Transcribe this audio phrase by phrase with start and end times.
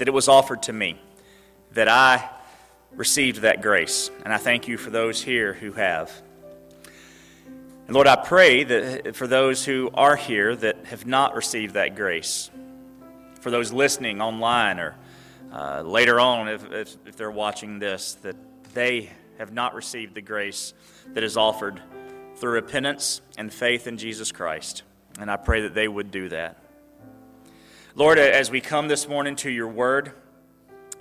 [0.00, 0.98] that it was offered to me,
[1.72, 2.26] that I
[2.92, 4.10] received that grace.
[4.24, 6.10] And I thank you for those here who have.
[7.86, 11.96] And Lord, I pray that for those who are here that have not received that
[11.96, 12.50] grace,
[13.42, 14.96] for those listening online or
[15.52, 18.36] uh, later on, if, if, if they're watching this, that
[18.72, 20.72] they have not received the grace
[21.12, 21.78] that is offered
[22.36, 24.82] through repentance and faith in Jesus Christ.
[25.18, 26.59] And I pray that they would do that.
[28.00, 30.12] Lord, as we come this morning to your word,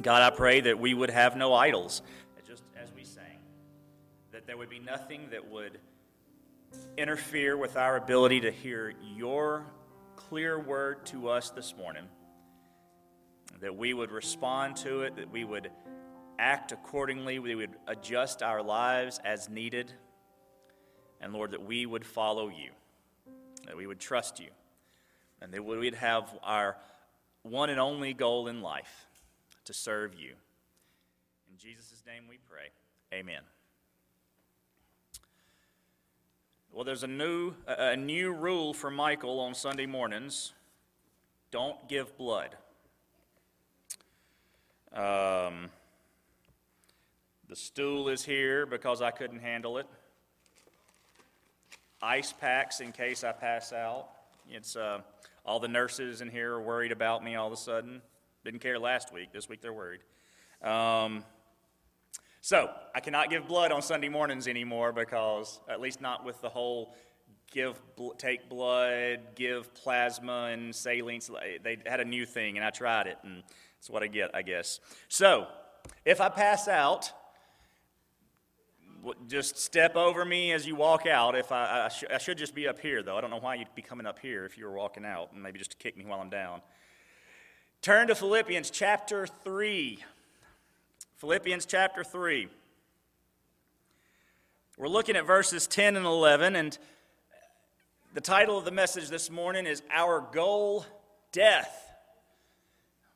[0.01, 2.01] God, I pray that we would have no idols,
[2.45, 3.39] just as we sang,
[4.33, 5.79] that there would be nothing that would
[6.97, 9.65] interfere with our ability to hear your
[10.17, 12.03] clear word to us this morning,
[13.61, 15.71] that we would respond to it, that we would
[16.37, 19.93] act accordingly, we would adjust our lives as needed,
[21.21, 22.71] and Lord, that we would follow you,
[23.67, 24.49] that we would trust you
[25.41, 26.77] and that we'd have our
[27.43, 29.07] one and only goal in life
[29.65, 30.33] to serve you.
[31.51, 32.69] In Jesus' name we pray.
[33.13, 33.41] Amen.
[36.71, 40.53] Well, there's a new, a new rule for Michael on Sunday mornings
[41.51, 42.55] don't give blood.
[44.93, 45.69] Um,
[47.47, 49.87] the stool is here because I couldn't handle it.
[52.01, 54.07] Ice packs in case I pass out.
[54.49, 55.01] It's uh,
[55.45, 58.01] all the nurses in here are worried about me all of a sudden.
[58.43, 59.31] Didn't care last week.
[59.33, 60.01] This week they're worried.
[60.63, 61.23] Um,
[62.41, 66.49] so I cannot give blood on Sunday mornings anymore because, at least not with the
[66.49, 66.95] whole
[67.51, 67.81] give
[68.17, 71.21] take blood, give plasma and saline.
[71.63, 73.43] They had a new thing, and I tried it, and
[73.77, 74.79] that's what I get, I guess.
[75.07, 75.47] So
[76.05, 77.11] if I pass out,
[79.27, 81.35] just step over me as you walk out.
[81.35, 83.17] If I, I, sh- I, should just be up here, though.
[83.17, 85.41] I don't know why you'd be coming up here if you were walking out, and
[85.41, 86.61] maybe just to kick me while I'm down.
[87.81, 89.99] Turn to Philippians chapter 3.
[91.17, 92.47] Philippians chapter 3.
[94.77, 96.77] We're looking at verses 10 and 11, and
[98.13, 100.85] the title of the message this morning is Our Goal
[101.31, 101.91] Death.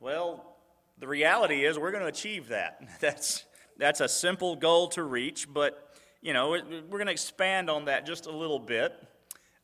[0.00, 0.56] Well,
[0.98, 2.80] the reality is we're going to achieve that.
[3.00, 3.44] That's
[3.78, 8.06] that's a simple goal to reach, but you know, we're going to expand on that
[8.06, 8.94] just a little bit.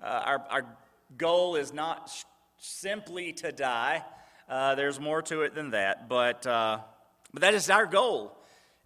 [0.03, 0.77] Uh, our, our
[1.17, 2.25] goal is not sh-
[2.59, 4.05] simply to die.
[4.49, 6.79] Uh, there's more to it than that, but, uh,
[7.33, 8.37] but that is our goal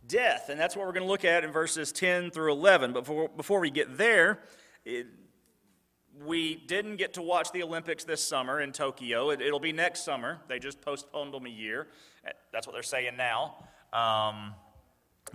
[0.06, 0.48] death.
[0.50, 2.92] And that's what we're going to look at in verses 10 through 11.
[2.92, 4.40] But before, before we get there,
[4.84, 5.06] it,
[6.24, 9.30] we didn't get to watch the Olympics this summer in Tokyo.
[9.30, 10.40] It, will be next summer.
[10.48, 11.88] They just postponed them a year.
[12.52, 13.56] That's what they're saying now.
[13.92, 14.54] Um,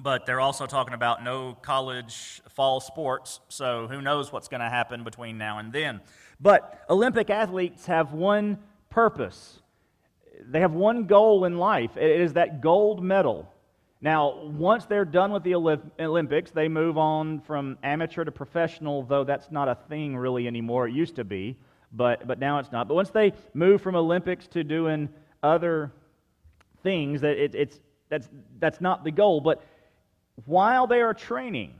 [0.01, 4.69] but they're also talking about no college fall sports, so who knows what's going to
[4.69, 6.01] happen between now and then.
[6.39, 8.57] But Olympic athletes have one
[8.89, 9.59] purpose,
[10.41, 11.97] they have one goal in life.
[11.97, 13.51] It is that gold medal.
[14.01, 19.25] Now, once they're done with the Olympics, they move on from amateur to professional, though
[19.25, 20.87] that's not a thing really anymore.
[20.87, 21.57] It used to be,
[21.91, 22.87] but, but now it's not.
[22.87, 25.09] But once they move from Olympics to doing
[25.43, 25.91] other
[26.81, 29.41] things, that it, it's, that's, that's not the goal.
[29.41, 29.63] But
[30.45, 31.73] while they are training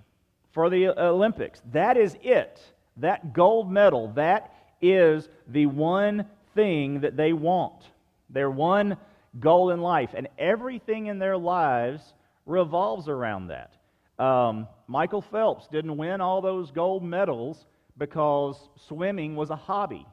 [0.51, 1.61] for the Olympics.
[1.71, 2.61] That is it.
[2.97, 6.25] That gold medal, that is the one
[6.55, 7.83] thing that they want.
[8.29, 8.97] Their one
[9.39, 10.11] goal in life.
[10.15, 12.13] And everything in their lives
[12.45, 13.73] revolves around that.
[14.23, 17.65] Um, Michael Phelps didn't win all those gold medals
[17.97, 20.05] because swimming was a hobby.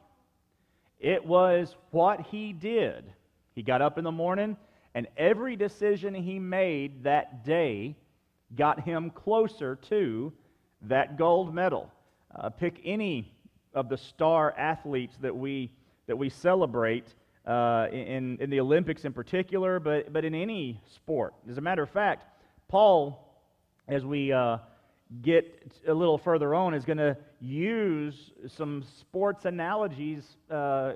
[0.99, 3.03] It was what he did.
[3.53, 4.55] He got up in the morning,
[4.93, 7.95] and every decision he made that day
[8.55, 10.31] got him closer to
[10.83, 11.91] that gold medal.
[12.33, 13.33] Uh, pick any
[13.73, 15.71] of the star athletes that we,
[16.07, 17.13] that we celebrate
[17.45, 21.33] uh, in, in the Olympics in particular, but, but in any sport.
[21.49, 22.25] As a matter of fact,
[22.67, 23.41] Paul,
[23.87, 24.57] as we uh,
[25.21, 30.93] get a little further on, is going to use some sports analogies uh,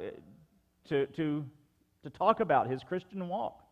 [0.89, 1.45] to, to,
[2.03, 3.63] to talk about his Christian walk.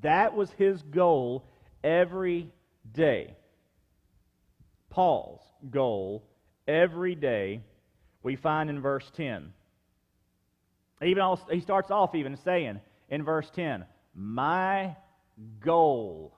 [0.00, 1.44] That was his goal
[1.82, 2.50] every
[2.92, 3.36] day.
[4.90, 6.24] Paul's goal
[6.66, 7.62] every day
[8.22, 9.52] we find in verse 10.
[11.02, 13.84] Even he starts off even saying in verse 10,
[14.14, 14.96] My
[15.60, 16.34] goal.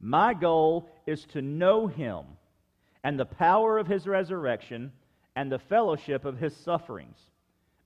[0.00, 2.24] My goal is to know him
[3.02, 4.92] and the power of his resurrection
[5.36, 7.18] and the fellowship of his sufferings,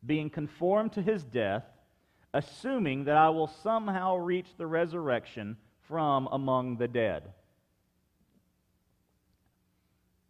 [0.05, 1.65] being conformed to his death,
[2.35, 5.57] assuming that I will somehow reach the resurrection
[5.89, 7.23] from among the dead.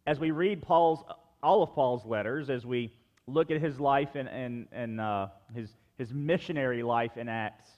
[0.07, 1.03] As we read Paul's,
[1.43, 2.91] all of Paul's letters, as we
[3.27, 7.69] look at his life and, and, and uh, his, his missionary life in Acts,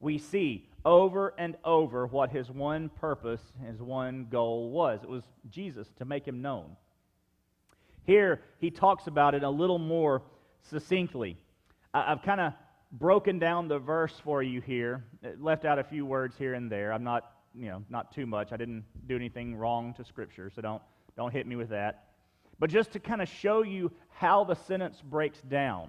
[0.00, 5.00] we see over and over what his one purpose, his one goal was.
[5.02, 6.76] It was Jesus, to make him known.
[8.06, 10.22] Here, he talks about it a little more
[10.62, 11.36] succinctly.
[11.92, 12.52] I've kind of
[12.92, 16.70] broken down the verse for you here, it left out a few words here and
[16.70, 16.92] there.
[16.92, 18.52] I'm not, you know, not too much.
[18.52, 20.82] I didn't do anything wrong to Scripture, so don't,
[21.16, 22.04] don't hit me with that.
[22.58, 25.88] But just to kind of show you how the sentence breaks down.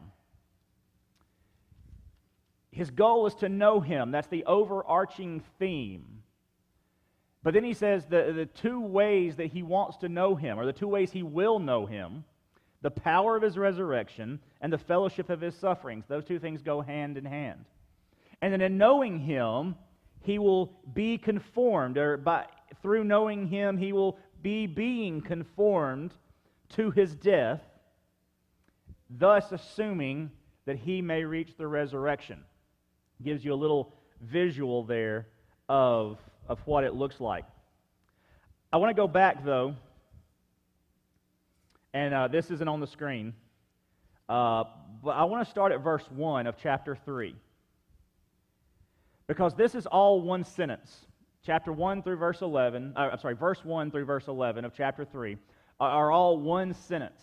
[2.71, 4.12] His goal is to know him.
[4.12, 6.24] That's the overarching theme.
[7.44, 10.65] But then he says the, the two ways that he wants to know him, or
[10.65, 12.24] the two ways he will know him,
[12.81, 16.05] the power of his resurrection and the fellowship of his sufferings.
[16.07, 17.65] Those two things go hand in hand.
[18.41, 19.75] And then in knowing him,
[20.23, 22.45] he will be conformed, or by,
[22.81, 26.13] through knowing him, he will be being conformed
[26.69, 27.61] to his death,
[29.09, 30.31] thus assuming
[30.65, 32.43] that he may reach the resurrection.
[33.23, 35.27] Gives you a little visual there
[35.69, 36.17] of,
[36.47, 37.45] of what it looks like.
[38.73, 39.75] I want to go back, though,
[41.93, 43.33] and uh, this isn't on the screen,
[44.29, 44.63] uh,
[45.03, 47.35] but I want to start at verse 1 of chapter 3.
[49.27, 51.05] Because this is all one sentence.
[51.45, 55.05] Chapter 1 through verse 11, uh, I'm sorry, verse 1 through verse 11 of chapter
[55.05, 55.38] 3
[55.79, 57.21] are, all one sentence.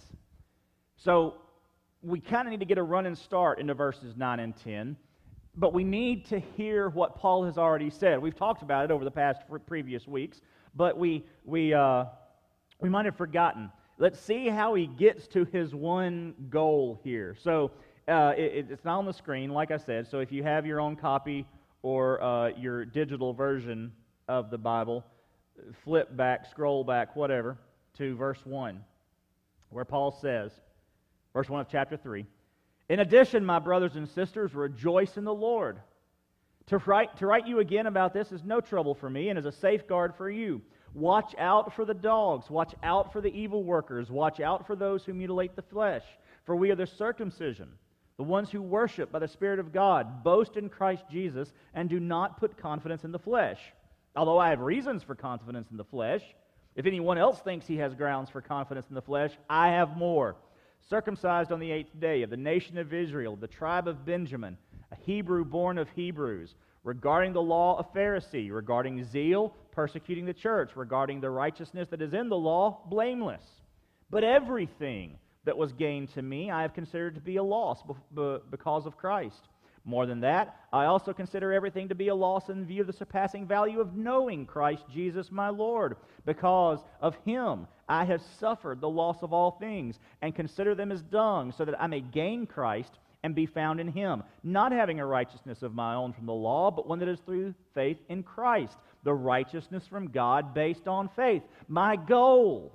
[0.97, 1.35] So
[2.03, 4.97] we kind of need to get a running start into verses 9 and 10
[5.59, 8.23] but we need to hear what Paul has already said.
[8.23, 10.41] We've talked about it over the past previous weeks,
[10.77, 12.05] but we, we, uh,
[12.81, 13.71] we might have forgotten.
[14.01, 17.35] Let's see how he gets to his one goal here.
[17.43, 17.73] So
[18.07, 20.07] uh, it, it's not on the screen, like I said.
[20.07, 21.45] So if you have your own copy
[21.83, 23.93] or uh, your digital version
[24.29, 25.05] of the Bible,
[25.83, 27.59] flip back, scroll back, whatever,
[27.97, 28.81] to verse 1,
[29.71, 30.53] where Paul says,
[31.33, 32.25] verse 1 of chapter 3.
[32.89, 35.81] In addition, my brothers and sisters, rejoice in the Lord.
[36.67, 39.45] To write, to write you again about this is no trouble for me and is
[39.45, 40.63] a safeguard for you.
[40.95, 42.51] Watch out for the dogs.
[42.51, 44.11] Watch out for the evil workers.
[44.11, 46.05] Watch out for those who mutilate the flesh.
[46.45, 47.69] For we are the circumcision,
[48.17, 52.01] the ones who worship by the Spirit of God, boast in Christ Jesus, and do
[52.01, 53.61] not put confidence in the flesh.
[54.17, 56.23] Although I have reasons for confidence in the flesh,
[56.75, 60.37] if anyone else thinks he has grounds for confidence in the flesh, I have more
[60.89, 64.57] circumcised on the eighth day, of the nation of Israel, the tribe of Benjamin,
[64.91, 70.73] a Hebrew born of Hebrews, regarding the law, a Pharisee, regarding zeal, persecuting the church,
[70.75, 73.45] regarding the righteousness that is in the law, blameless.
[74.11, 77.85] But everything that was gained to me I have considered to be a loss
[78.51, 79.41] because of Christ.
[79.85, 82.93] More than that, I also consider everything to be a loss in view of the
[82.93, 85.95] surpassing value of knowing Christ Jesus my Lord.
[86.27, 91.03] Because of him I have suffered the loss of all things, and consider them as
[91.03, 95.07] dung, so that I may gain Christ and be found in him, not having a
[95.07, 98.77] righteousness of my own from the law, but one that is through faith in Christ,
[99.05, 101.43] the righteousness from God based on faith.
[101.69, 102.73] My goal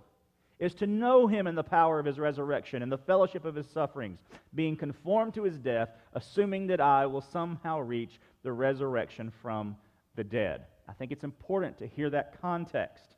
[0.60, 3.68] is to know him in the power of his resurrection and the fellowship of his
[3.68, 4.20] sufferings,
[4.56, 9.76] being conformed to his death, assuming that I will somehow reach the resurrection from
[10.16, 10.66] the dead.
[10.88, 13.16] I think it's important to hear that context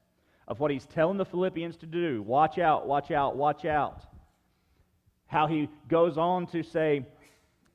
[0.48, 2.22] of what he's telling the Philippians to do.
[2.22, 4.04] Watch out, watch out, watch out.
[5.28, 7.06] How he goes on to say,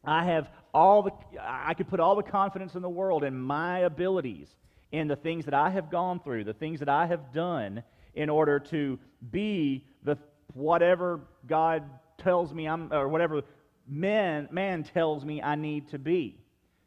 [0.05, 3.81] I have all the, I could put all the confidence in the world in my
[3.81, 4.49] abilities,
[4.93, 7.83] in the things that I have gone through, the things that I have done
[8.15, 8.99] in order to
[9.31, 10.19] be the
[10.55, 11.85] whatever God
[12.19, 13.43] tells me I'm, or whatever
[13.89, 16.37] man, man tells me I need to be.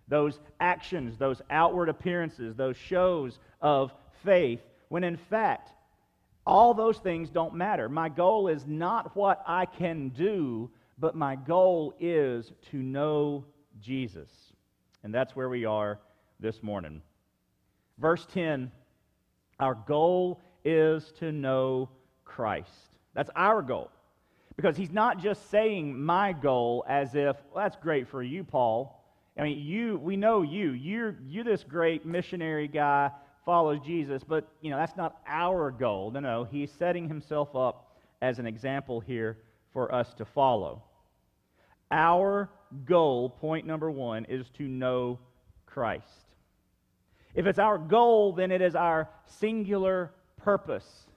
[0.07, 3.93] Those actions, those outward appearances, those shows of
[4.25, 4.59] faith
[4.93, 5.71] when in fact,
[6.45, 7.89] all those things don't matter.
[7.89, 10.69] My goal is not what I can do,
[10.99, 13.43] but my goal is to know
[13.81, 14.29] Jesus.
[15.03, 15.99] And that's where we are
[16.39, 17.01] this morning.
[17.97, 18.71] Verse 10
[19.59, 21.89] Our goal is to know
[22.25, 22.97] Christ.
[23.13, 23.91] That's our goal.
[24.55, 29.03] Because he's not just saying my goal as if, well, that's great for you, Paul.
[29.37, 30.71] I mean, you, we know you.
[30.71, 33.09] You're, you're this great missionary guy
[33.45, 36.11] follows Jesus, but you know, that's not our goal.
[36.11, 39.37] No, no, he's setting himself up as an example here
[39.73, 40.83] for us to follow.
[41.91, 42.49] Our
[42.85, 45.19] goal, point number one, is to know
[45.65, 46.22] Christ.
[47.35, 51.07] If it's our goal, then it is our singular purpose.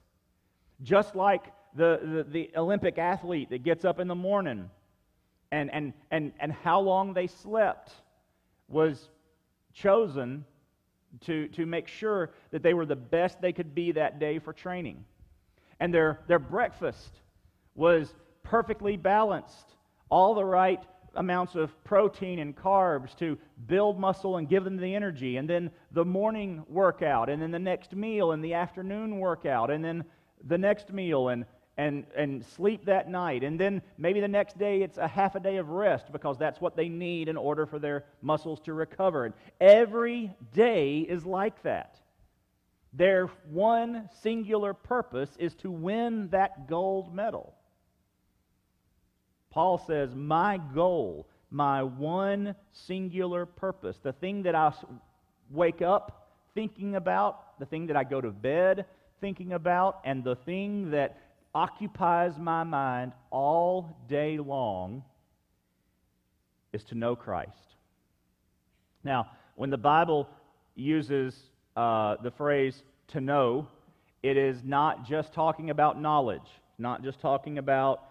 [0.81, 1.45] Just like
[1.75, 4.69] the, the, the, Olympic athlete that gets up in the morning
[5.51, 7.91] and, and, and, and how long they slept
[8.67, 9.09] was
[9.73, 10.43] chosen
[11.21, 14.53] to, to make sure that they were the best they could be that day for
[14.53, 15.05] training.
[15.79, 17.21] And their, their breakfast
[17.75, 19.75] was perfectly balanced,
[20.09, 20.83] all the right
[21.17, 25.71] amounts of protein and carbs to build muscle and give them the energy, and then
[25.91, 30.05] the morning workout, and then the next meal, and the afternoon workout, and then
[30.45, 31.45] the next meal, and
[31.77, 33.43] and, and sleep that night.
[33.43, 36.59] And then maybe the next day it's a half a day of rest because that's
[36.59, 39.25] what they need in order for their muscles to recover.
[39.25, 41.99] And every day is like that.
[42.93, 47.53] Their one singular purpose is to win that gold medal.
[49.49, 54.71] Paul says, My goal, my one singular purpose, the thing that I
[55.49, 58.85] wake up thinking about, the thing that I go to bed
[59.21, 61.17] thinking about, and the thing that
[61.55, 65.03] occupies my mind all day long
[66.73, 67.75] is to know Christ.
[69.03, 70.29] Now, when the Bible
[70.75, 71.35] uses
[71.75, 73.67] uh, the phrase to know,
[74.21, 78.03] it is not just talking about knowledge, not just talking about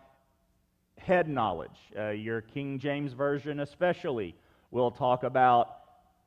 [0.99, 1.79] head knowledge.
[1.99, 4.35] Uh, your King James Version, especially,
[4.71, 5.77] will talk about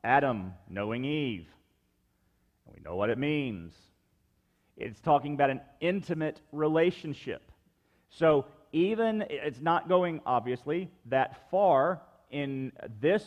[0.04, 1.48] Adam knowing Eve.
[2.74, 3.74] We know what it means.
[4.78, 7.52] It's talking about an intimate relationship.
[8.10, 12.72] So, even it's not going, obviously, that far in
[13.02, 13.26] this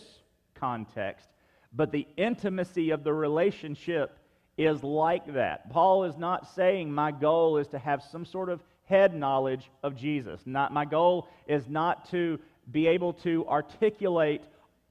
[0.55, 1.29] context,
[1.73, 4.19] but the intimacy of the relationship
[4.57, 5.71] is like that.
[5.71, 9.97] Paul is not saying my goal is to have some sort of head knowledge of
[9.97, 10.41] Jesus.
[10.45, 12.39] Not, my goal is not to
[12.71, 14.43] be able to articulate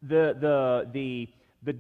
[0.01, 1.27] the, the, the,
[1.63, 1.75] the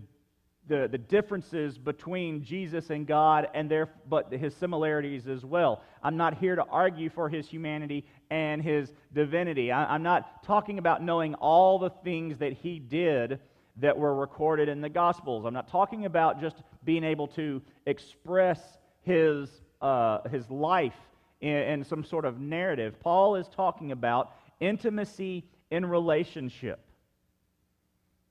[0.67, 5.81] the, the differences between Jesus and God, and there, but his similarities as well.
[6.01, 9.71] I'm not here to argue for his humanity and his divinity.
[9.71, 13.39] I, I'm not talking about knowing all the things that he did
[13.77, 15.45] that were recorded in the Gospels.
[15.45, 18.61] I'm not talking about just being able to express
[19.01, 19.49] his,
[19.81, 20.93] uh, his life
[21.41, 22.99] in, some sort of narrative.
[22.99, 26.79] Paul is talking about intimacy in relationship.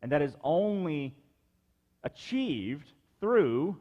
[0.03, 1.15] And that is only
[2.05, 3.77] achieved through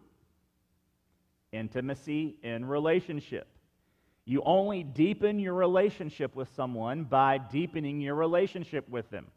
[1.51, 3.47] intimacy in relationship.
[4.25, 9.27] You only deepen your relationship with someone by deepening your relationship with them.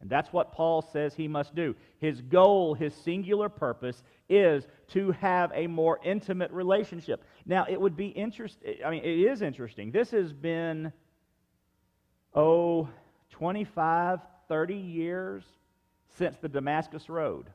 [0.00, 1.74] And that's what Paul says he must do.
[1.98, 7.24] His goal, his singular purpose, is to have a more intimate relationship.
[7.46, 9.90] Now, it would be interesting, I mean, it is interesting.
[9.90, 10.92] This has been,
[12.34, 12.88] oh,
[13.30, 15.44] 25, 30 years
[16.16, 17.46] since the Damascus Road.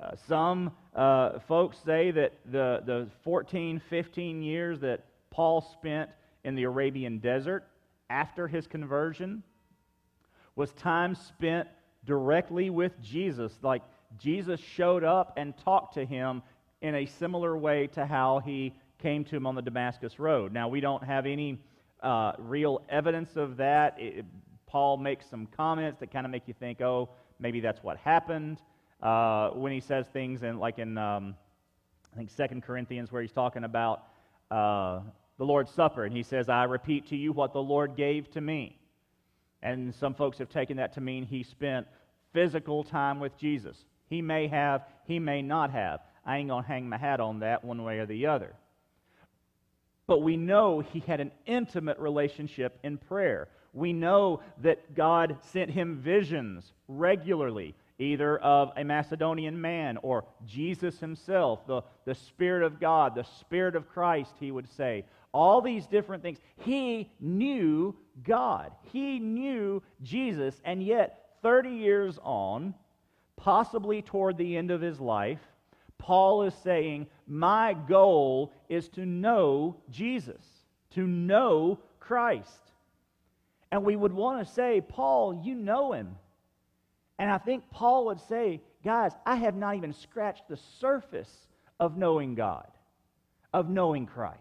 [0.00, 6.10] Uh, some uh, folks say that the, the 14, 15 years that Paul spent
[6.42, 7.64] in the Arabian desert
[8.10, 9.42] after his conversion
[10.56, 11.68] was time spent
[12.04, 13.52] directly with Jesus.
[13.62, 13.82] Like
[14.18, 16.42] Jesus showed up and talked to him
[16.80, 20.52] in a similar way to how he came to him on the Damascus Road.
[20.52, 21.58] Now, we don't have any
[22.02, 23.96] uh, real evidence of that.
[23.98, 24.24] It,
[24.66, 27.08] Paul makes some comments that kind of make you think, oh,
[27.38, 28.58] maybe that's what happened
[29.02, 31.34] uh, when he says things in, like in, um,
[32.12, 34.04] I think, Second Corinthians, where he's talking about
[34.50, 35.00] uh,
[35.38, 38.40] the Lord's Supper, and he says, I repeat to you what the Lord gave to
[38.40, 38.78] me.
[39.64, 41.88] And some folks have taken that to mean he spent
[42.32, 43.86] physical time with Jesus.
[44.08, 46.00] He may have, he may not have.
[46.24, 48.54] I ain't going to hang my hat on that one way or the other.
[50.06, 53.48] But we know he had an intimate relationship in prayer.
[53.72, 60.98] We know that God sent him visions regularly either of a Macedonian man or Jesus
[60.98, 65.04] himself, the, the Spirit of God, the Spirit of Christ, he would say.
[65.34, 66.38] All these different things.
[66.58, 72.72] He knew God, he knew Jesus, and yet 30 years on,
[73.36, 75.40] possibly toward the end of his life,
[75.98, 80.44] Paul is saying, My goal is to know Jesus,
[80.90, 82.70] to know Christ.
[83.72, 86.14] And we would want to say, Paul, you know him.
[87.18, 91.48] And I think Paul would say, guys, I have not even scratched the surface
[91.80, 92.70] of knowing God,
[93.52, 94.38] of knowing Christ.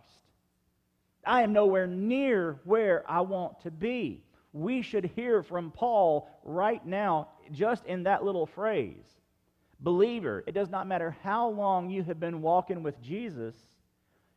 [1.25, 4.23] I am nowhere near where I want to be.
[4.51, 9.05] We should hear from Paul right now, just in that little phrase.
[9.79, 13.55] Believer, it does not matter how long you have been walking with Jesus,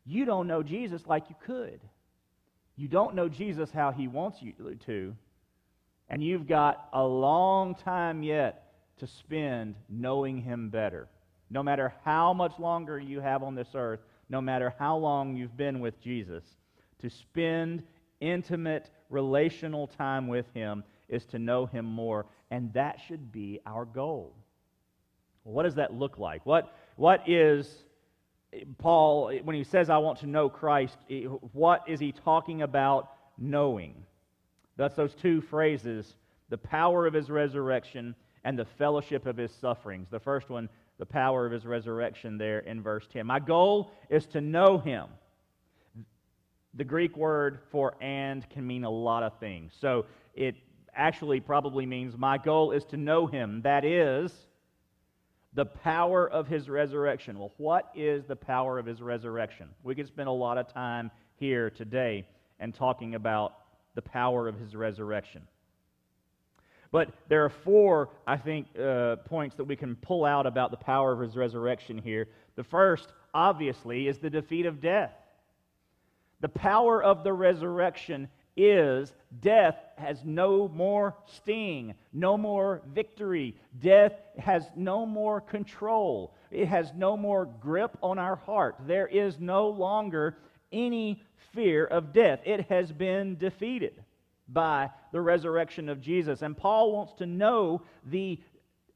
[0.04, 1.80] you don't know Jesus like you could.
[2.76, 4.52] You don't know Jesus how he wants you
[4.86, 5.14] to.
[6.08, 8.66] And you've got a long time yet
[8.98, 11.08] to spend knowing Him better.
[11.50, 15.56] No matter how much longer you have on this earth, no matter how long you've
[15.56, 16.44] been with Jesus,
[17.00, 17.82] to spend
[18.20, 22.26] intimate relational time with Him is to know Him more.
[22.50, 24.34] And that should be our goal.
[25.42, 26.44] what does that look like?
[26.44, 27.68] What, what is
[28.78, 30.96] Paul, when he says, I want to know Christ,
[31.52, 33.94] what is he talking about knowing?
[34.76, 36.14] That's those two phrases
[36.48, 40.06] the power of his resurrection, and the fellowship of his sufferings.
[40.08, 43.26] The first one, the power of his resurrection, there in verse 10.
[43.26, 45.06] My goal is to know him.
[46.76, 49.72] The Greek word for and can mean a lot of things.
[49.80, 50.54] So it
[50.94, 53.62] actually probably means my goal is to know him.
[53.62, 54.32] That is,
[55.54, 57.38] the power of his resurrection.
[57.38, 59.68] Well, what is the power of his resurrection?
[59.82, 62.26] We could spend a lot of time here today
[62.60, 63.54] and talking about
[63.94, 65.42] the power of his resurrection.
[66.92, 70.76] But there are four, I think, uh, points that we can pull out about the
[70.76, 72.28] power of his resurrection here.
[72.54, 75.12] The first, obviously, is the defeat of death.
[76.40, 83.56] The power of the resurrection is death has no more sting, no more victory.
[83.80, 86.34] Death has no more control.
[86.50, 88.76] It has no more grip on our heart.
[88.86, 90.36] There is no longer
[90.72, 91.22] any
[91.54, 92.40] fear of death.
[92.44, 94.02] It has been defeated
[94.48, 96.42] by the resurrection of Jesus.
[96.42, 98.38] And Paul wants to know the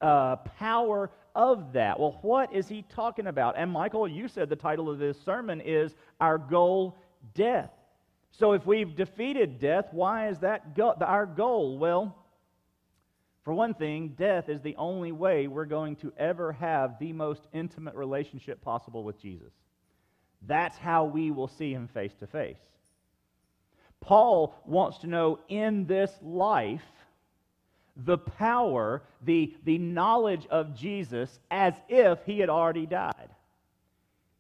[0.00, 1.98] uh, power of that.
[1.98, 3.56] Well, what is he talking about?
[3.56, 6.96] And Michael, you said the title of this sermon is Our Goal
[7.34, 7.70] Death.
[8.32, 11.78] So if we've defeated death, why is that go- our goal?
[11.78, 12.16] Well,
[13.44, 17.46] for one thing, death is the only way we're going to ever have the most
[17.52, 19.52] intimate relationship possible with Jesus.
[20.46, 22.60] That's how we will see him face to face.
[24.00, 26.84] Paul wants to know in this life
[27.96, 33.30] the power, the, the knowledge of Jesus as if he had already died.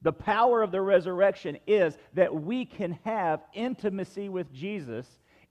[0.02, 5.06] The power of the resurrection is that we can have intimacy with Jesus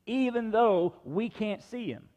[0.10, 2.10] even though we can't see him.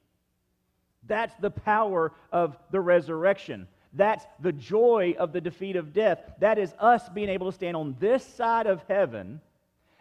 [1.07, 3.69] That's the power of the resurrection.
[3.93, 6.21] That's the joy of the defeat of death.
[6.39, 9.41] That is us being able to stand on this side of heaven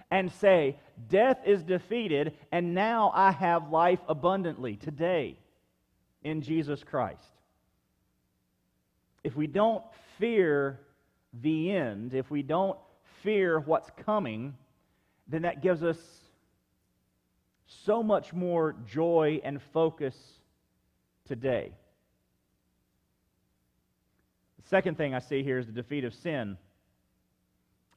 [0.10, 0.78] and say,
[1.10, 5.38] Death is defeated, and now I have life abundantly today
[6.24, 7.24] in Jesus Christ.
[9.24, 9.84] If we don't
[10.18, 10.80] fear
[11.34, 12.78] the end, if we don't
[13.24, 14.56] fear what's coming,
[15.28, 15.98] then that gives us
[17.86, 20.16] so much more joy and focus
[21.28, 21.72] today.
[24.62, 26.58] The second thing I see here is the defeat of sin.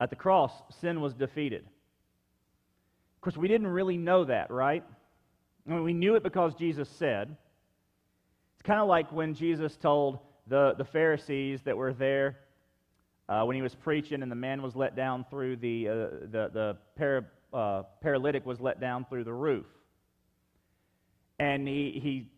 [0.00, 1.64] At the cross, sin was defeated.
[1.64, 4.84] Of course, we didn't really know that, right?
[5.66, 7.36] I mean, we knew it because Jesus said.
[8.54, 12.38] It's kind of like when Jesus told the, the Pharisees that were there
[13.28, 16.50] uh, when he was preaching and the man was let down through the, uh, the,
[16.52, 19.66] the para, uh, paralytic was let down through the roof.
[21.38, 22.28] And he, he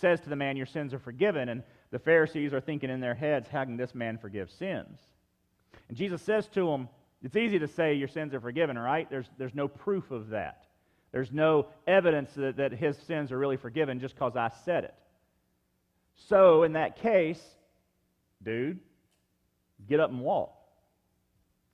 [0.00, 1.48] says to the man, Your sins are forgiven.
[1.48, 4.98] And the Pharisees are thinking in their heads, How can this man forgive sins?
[5.88, 6.88] And Jesus says to them,
[7.22, 9.08] It's easy to say your sins are forgiven, right?
[9.10, 10.64] There's, there's no proof of that.
[11.12, 14.94] There's no evidence that, that his sins are really forgiven just because I said it.
[16.28, 17.42] So, in that case,
[18.42, 18.78] dude,
[19.90, 20.54] Get up and walk.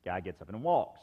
[0.05, 1.01] Guy gets up and walks.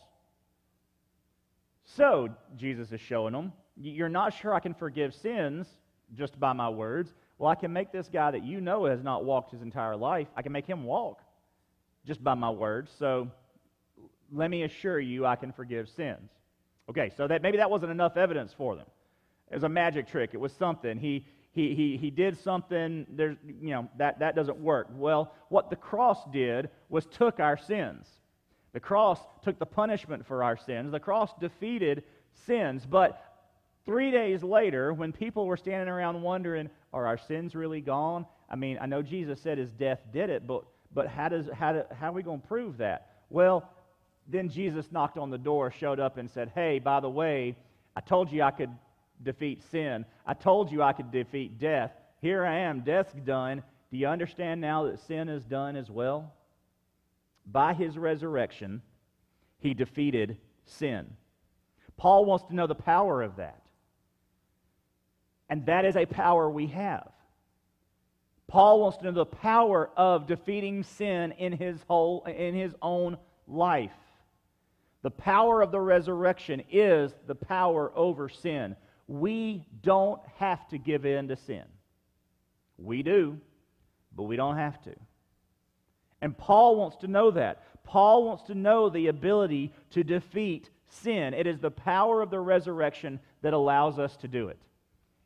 [1.85, 5.67] So, Jesus is showing them, you're not sure I can forgive sins
[6.15, 7.13] just by my words.
[7.37, 10.27] Well, I can make this guy that you know has not walked his entire life,
[10.35, 11.21] I can make him walk
[12.05, 12.91] just by my words.
[12.97, 13.29] So,
[14.31, 16.31] let me assure you I can forgive sins.
[16.89, 18.87] Okay, so that maybe that wasn't enough evidence for them.
[19.51, 20.31] It was a magic trick.
[20.33, 20.97] It was something.
[20.97, 24.87] He he, he, he did something, there's, you know, that, that doesn't work.
[24.95, 28.07] Well, what the cross did was took our sins.
[28.73, 30.91] The cross took the punishment for our sins.
[30.91, 32.03] The cross defeated
[32.47, 32.87] sins.
[32.87, 33.23] But
[33.85, 38.25] three days later, when people were standing around wondering, are our sins really gone?
[38.49, 41.73] I mean, I know Jesus said his death did it, but, but how, does, how,
[41.73, 43.11] do, how are we going to prove that?
[43.29, 43.69] Well,
[44.27, 47.55] then Jesus knocked on the door, showed up, and said, Hey, by the way,
[47.95, 48.71] I told you I could
[49.23, 50.05] defeat sin.
[50.25, 51.91] I told you I could defeat death.
[52.21, 52.81] Here I am.
[52.81, 53.63] Death's done.
[53.91, 56.33] Do you understand now that sin is done as well?
[57.45, 58.81] By his resurrection,
[59.59, 61.05] he defeated sin.
[61.97, 63.61] Paul wants to know the power of that.
[65.49, 67.11] And that is a power we have.
[68.47, 73.17] Paul wants to know the power of defeating sin in his whole in his own
[73.47, 73.91] life.
[75.01, 78.75] The power of the resurrection is the power over sin
[79.07, 81.63] we don't have to give in to sin.
[82.77, 83.39] We do,
[84.15, 84.93] but we don't have to.
[86.21, 87.63] And Paul wants to know that.
[87.83, 91.33] Paul wants to know the ability to defeat sin.
[91.33, 94.57] It is the power of the resurrection that allows us to do it.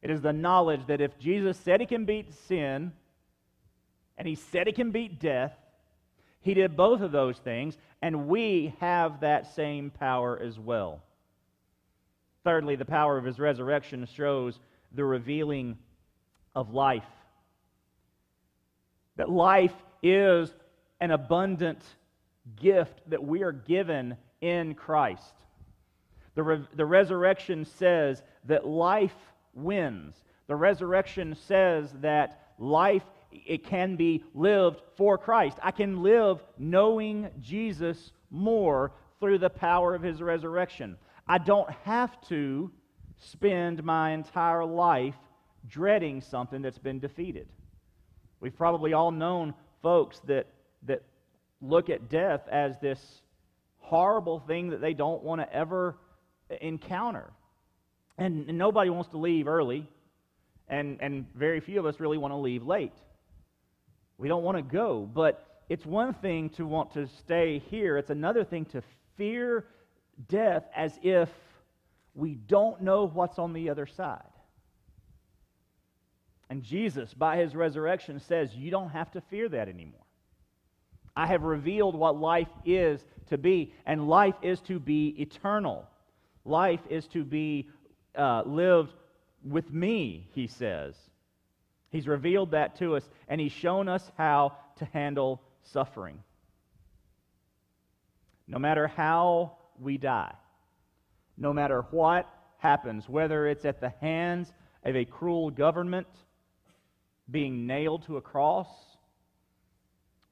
[0.01, 2.93] It is the knowledge that if Jesus said he can beat sin,
[4.17, 5.53] and he said he can beat death,
[6.39, 11.03] he did both of those things, and we have that same power as well.
[12.47, 14.57] Thirdly, the power of his resurrection shows
[14.95, 15.77] the revealing
[16.55, 17.03] of life.
[19.17, 20.55] That life is
[21.01, 21.83] an abundant
[22.55, 25.33] gift that we are given in Christ.
[26.35, 29.17] The, re- the resurrection says that life
[29.53, 30.15] wins.
[30.47, 35.57] The resurrection says that life it can be lived for Christ.
[35.61, 40.95] I can live knowing Jesus more through the power of his resurrection.
[41.27, 42.71] I don't have to
[43.17, 45.15] spend my entire life
[45.67, 47.47] dreading something that's been defeated.
[48.39, 50.47] We've probably all known folks that,
[50.83, 51.03] that
[51.61, 52.99] look at death as this
[53.79, 55.97] horrible thing that they don't want to ever
[56.61, 57.31] encounter.
[58.17, 59.87] And, and nobody wants to leave early,
[60.69, 62.93] and, and very few of us really want to leave late.
[64.17, 68.09] We don't want to go, but it's one thing to want to stay here, it's
[68.09, 68.81] another thing to
[69.17, 69.65] fear
[70.27, 71.29] death as if
[72.15, 74.21] we don't know what's on the other side.
[76.49, 80.05] And Jesus, by his resurrection, says, You don't have to fear that anymore.
[81.15, 85.87] I have revealed what life is to be, and life is to be eternal.
[86.45, 87.69] Life is to be
[88.15, 88.93] uh, lived
[89.43, 90.95] with me, he says.
[91.89, 96.23] He's revealed that to us, and he's shown us how to handle suffering.
[98.47, 100.33] No matter how we die,
[101.37, 104.51] no matter what happens, whether it's at the hands
[104.83, 106.07] of a cruel government,
[107.29, 108.67] being nailed to a cross,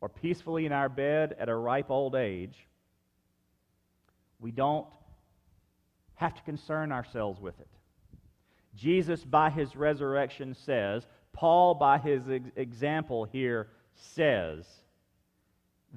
[0.02, 2.68] or peacefully in our bed at a ripe old age,
[4.40, 4.88] we don't
[6.16, 7.68] have to concern ourselves with it.
[8.76, 14.66] Jesus, by his resurrection, says, Paul, by his ex- example here, says,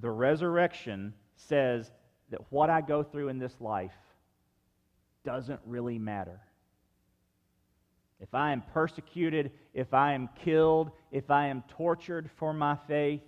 [0.00, 1.90] the resurrection says
[2.30, 3.92] that what I go through in this life
[5.24, 6.40] doesn't really matter.
[8.20, 13.22] If I am persecuted, if I am killed, if I am tortured for my faith,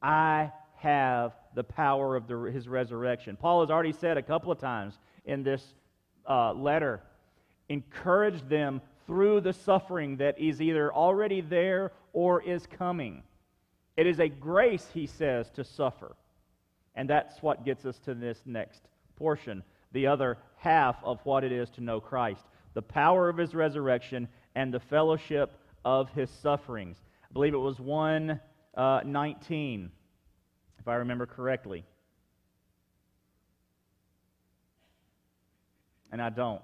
[0.00, 3.36] I have the power of the, his resurrection.
[3.36, 5.74] Paul has already said a couple of times in this
[6.28, 7.02] uh, letter
[7.68, 13.22] encourage them through the suffering that is either already there or is coming.
[13.96, 16.14] It is a grace, he says, to suffer.
[16.98, 18.82] And that's what gets us to this next
[19.14, 22.42] portion, the other half of what it is to know Christ
[22.74, 26.98] the power of his resurrection and the fellowship of his sufferings.
[27.28, 28.40] I believe it was 119,
[28.76, 29.00] uh,
[30.78, 31.84] if I remember correctly.
[36.12, 36.62] And I don't.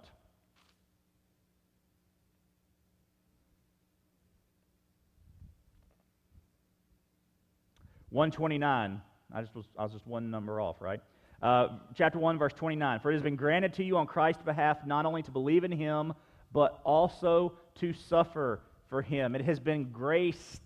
[8.10, 9.00] 129.
[9.34, 11.00] I just was, I was just one number off, right?
[11.42, 13.00] Uh, chapter 1, verse 29.
[13.00, 15.72] For it has been granted to you on Christ's behalf not only to believe in
[15.72, 16.14] him,
[16.52, 19.34] but also to suffer for him.
[19.34, 20.62] It has been graced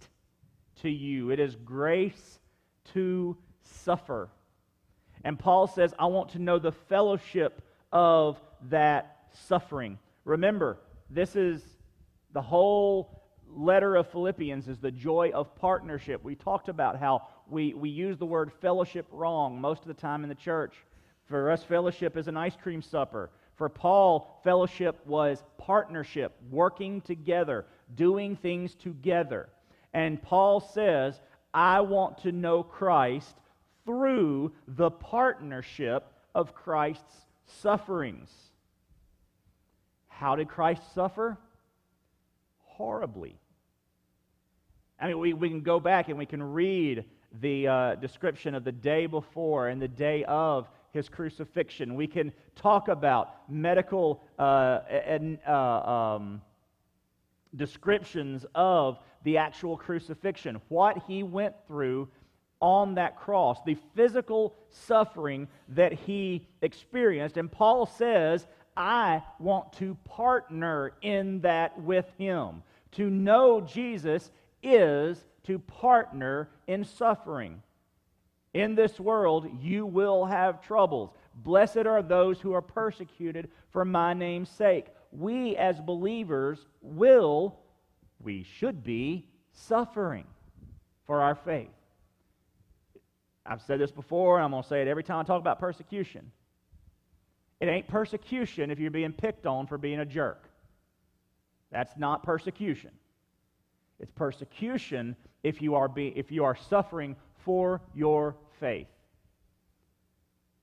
[0.83, 1.31] to you.
[1.31, 2.39] It is grace
[2.93, 4.29] to suffer.
[5.25, 9.99] And Paul says, I want to know the fellowship of that suffering.
[10.27, 10.79] Remember,
[11.09, 11.63] this is
[12.33, 13.19] the whole
[13.51, 16.23] letter of Philippians is the joy of partnership.
[16.23, 20.23] We talked about how we, we use the word fellowship wrong most of the time
[20.23, 20.75] in the church.
[21.27, 23.31] For us, fellowship is an ice cream supper.
[23.57, 29.49] For Paul, fellowship was partnership, working together, doing things together.
[29.93, 31.21] And Paul says,
[31.53, 33.37] I want to know Christ
[33.85, 38.31] through the partnership of Christ's sufferings.
[40.09, 41.39] How did Christ suffer?
[42.59, 43.39] Horribly.
[45.01, 47.05] I mean, we, we can go back and we can read
[47.41, 51.95] the uh, description of the day before and the day of his crucifixion.
[51.95, 56.43] We can talk about medical uh, and, uh, um,
[57.57, 62.09] descriptions of the actual crucifixion, what he went through
[62.61, 67.37] on that cross, the physical suffering that he experienced.
[67.37, 72.63] And Paul says, I want to partner in that with him.
[72.93, 74.31] To know Jesus
[74.63, 77.63] is to partner in suffering.
[78.55, 81.11] In this world, you will have troubles.
[81.35, 84.87] Blessed are those who are persecuted for my name's sake.
[85.13, 87.59] We, as believers, will,
[88.21, 90.27] we should be, suffering
[91.07, 91.69] for our faith.
[93.47, 95.59] I've said this before, and I'm going to say it every time I talk about
[95.59, 96.31] persecution.
[97.61, 100.49] It ain't persecution if you're being picked on for being a jerk.
[101.73, 102.91] That's not persecution.
[104.01, 108.89] It's persecution if you are, be, if you are suffering for your faith.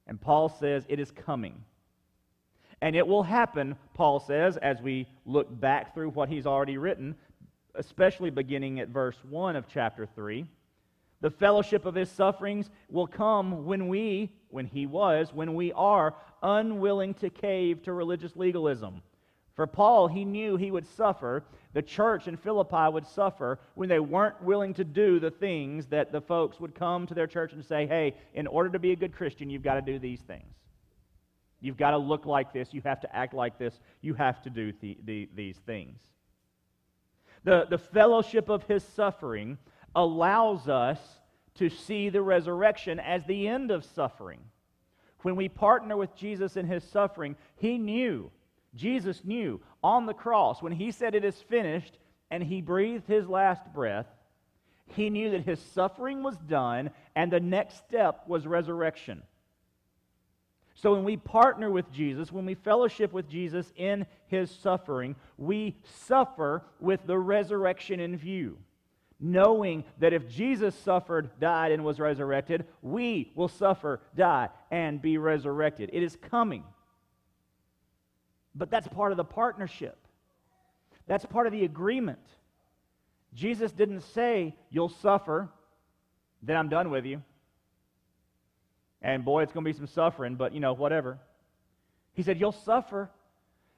[0.07, 1.63] And Paul says it is coming.
[2.81, 7.15] And it will happen, Paul says, as we look back through what he's already written,
[7.73, 10.45] especially beginning at verse 1 of chapter 3.
[11.21, 16.15] The fellowship of his sufferings will come when we, when he was, when we are
[16.43, 19.01] unwilling to cave to religious legalism.
[19.55, 21.45] For Paul, he knew he would suffer.
[21.73, 26.11] The church in Philippi would suffer when they weren't willing to do the things that
[26.11, 28.97] the folks would come to their church and say, hey, in order to be a
[28.97, 30.53] good Christian, you've got to do these things.
[31.61, 32.73] You've got to look like this.
[32.73, 33.79] You have to act like this.
[34.01, 36.01] You have to do the, the, these things.
[37.45, 39.57] The, the fellowship of his suffering
[39.95, 40.99] allows us
[41.55, 44.41] to see the resurrection as the end of suffering.
[45.21, 48.29] When we partner with Jesus in his suffering, he knew
[48.75, 51.97] Jesus knew on the cross, when he said, It is finished,
[52.29, 54.07] and he breathed his last breath,
[54.87, 59.23] he knew that his suffering was done, and the next step was resurrection.
[60.75, 65.77] So when we partner with Jesus, when we fellowship with Jesus in his suffering, we
[65.83, 68.57] suffer with the resurrection in view.
[69.17, 75.17] Knowing that if Jesus suffered, died, and was resurrected, we will suffer, die, and be
[75.17, 75.89] resurrected.
[75.93, 76.65] It is coming.
[78.55, 79.97] But that's part of the partnership,
[81.07, 82.19] that's part of the agreement.
[83.33, 85.49] Jesus didn't say, You'll suffer,
[86.41, 87.21] then I'm done with you.
[89.01, 91.19] And boy, it's going to be some suffering, but you know, whatever.
[92.13, 93.11] He said, You'll suffer,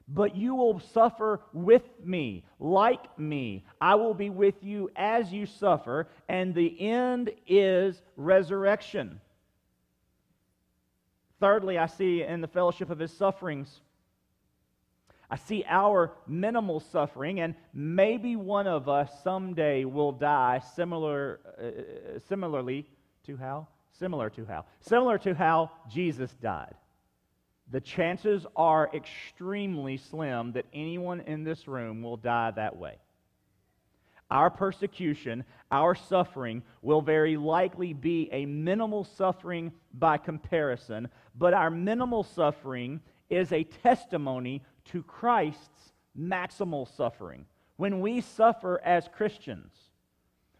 [0.06, 3.66] but you will suffer with me, like me.
[3.80, 9.20] I will be with you as you suffer, and the end is resurrection.
[11.40, 13.80] Thirdly, I see in the fellowship of his sufferings
[15.30, 22.18] I see our minimal suffering, and maybe one of us someday will die similar, uh,
[22.28, 22.86] similarly
[23.26, 23.66] to how?
[23.98, 24.64] Similar to how?
[24.80, 26.74] Similar to how Jesus died.
[27.70, 32.96] The chances are extremely slim that anyone in this room will die that way.
[34.30, 41.70] Our persecution, our suffering, will very likely be a minimal suffering by comparison, but our
[41.70, 47.46] minimal suffering is a testimony to Christ's maximal suffering.
[47.76, 49.72] When we suffer as Christians,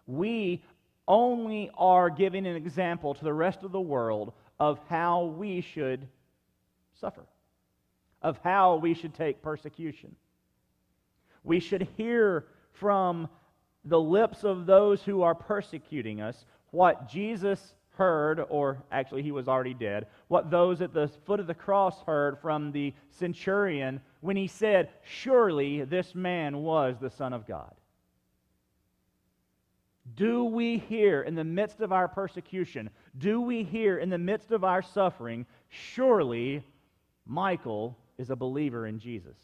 [0.07, 0.63] we
[1.07, 6.07] only are giving an example to the rest of the world of how we should
[7.01, 7.25] suffer,
[8.23, 10.15] of how we should take persecution.
[11.45, 13.29] We should hear from
[13.85, 19.49] the lips of those who are persecuting us what Jesus heard, or actually he was
[19.49, 24.37] already dead, what those at the foot of the cross heard from the centurion when
[24.37, 27.75] he said, Surely this man was the Son of God.
[30.15, 34.53] Do we hear in the midst of our persecution, do we hear in the midst
[34.53, 36.65] of our suffering, surely
[37.27, 39.37] Michael is a believer in Jesus?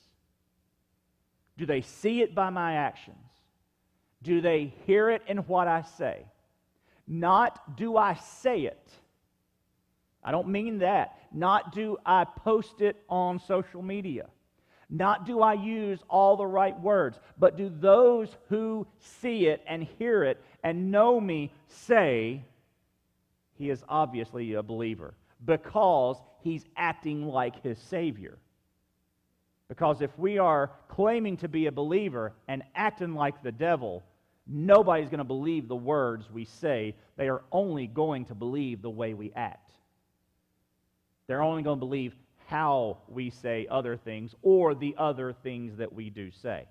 [1.58, 3.26] Do they see it by my actions?
[4.22, 6.24] Do they hear it in what I say?
[7.06, 8.90] Not do I say it.
[10.22, 11.18] I don't mean that.
[11.32, 14.26] Not do I post it on social media.
[14.88, 19.82] Not do I use all the right words, but do those who see it and
[19.82, 22.44] hear it and know me say,
[23.56, 25.14] he is obviously a believer
[25.44, 28.38] because he's acting like his Savior.
[29.68, 34.04] Because if we are claiming to be a believer and acting like the devil,
[34.46, 36.94] Nobody's going to believe the words we say.
[37.16, 39.72] They are only going to believe the way we act.
[41.26, 42.14] They're only going to believe
[42.46, 46.66] how we say other things or the other things that we do say.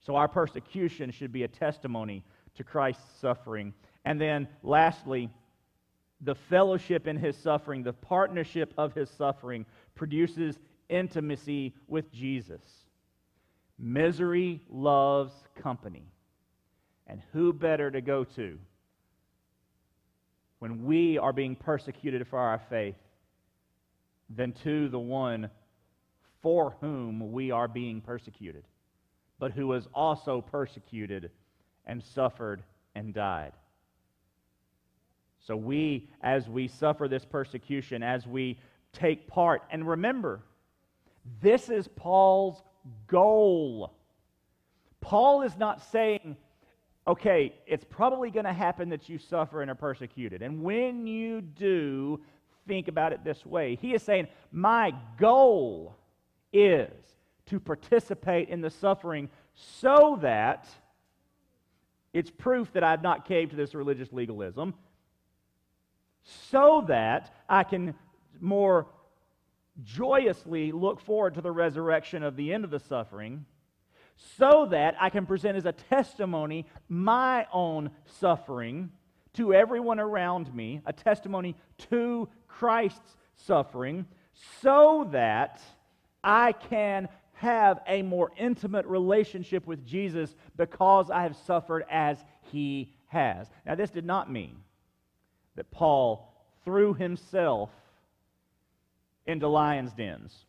[0.00, 2.22] So our persecution should be a testimony
[2.56, 3.72] to Christ's suffering.
[4.04, 5.30] And then, lastly,
[6.20, 9.64] the fellowship in his suffering, the partnership of his suffering,
[9.94, 10.58] produces
[10.90, 12.60] intimacy with Jesus.
[13.78, 15.32] Misery loves
[15.62, 16.06] company.
[17.06, 18.58] And who better to go to
[20.58, 22.96] when we are being persecuted for our faith
[24.34, 25.50] than to the one
[26.40, 28.64] for whom we are being persecuted,
[29.38, 31.30] but who was also persecuted
[31.84, 32.62] and suffered
[32.94, 33.52] and died?
[35.46, 38.58] So, we, as we suffer this persecution, as we
[38.94, 40.40] take part, and remember,
[41.42, 42.62] this is Paul's
[43.06, 43.92] goal.
[45.00, 46.36] Paul is not saying,
[47.06, 50.42] okay, it's probably going to happen that you suffer and are persecuted.
[50.42, 52.20] And when you do,
[52.66, 53.76] think about it this way.
[53.76, 55.94] He is saying, my goal
[56.52, 56.90] is
[57.46, 60.66] to participate in the suffering so that
[62.12, 64.74] it's proof that I've not caved to this religious legalism,
[66.22, 67.94] so that I can
[68.40, 68.86] more
[69.82, 73.44] joyously look forward to the resurrection of the end of the suffering,
[74.38, 78.92] so that I can present as a testimony my own suffering
[79.34, 81.56] to everyone around me, a testimony
[81.90, 84.06] to Christ's suffering,
[84.62, 85.60] so that
[86.22, 92.94] I can have a more intimate relationship with Jesus because I have suffered as he
[93.08, 93.48] has.
[93.66, 94.56] Now, this did not mean
[95.56, 96.32] that Paul
[96.64, 97.70] threw himself
[99.26, 100.46] into lions' dens,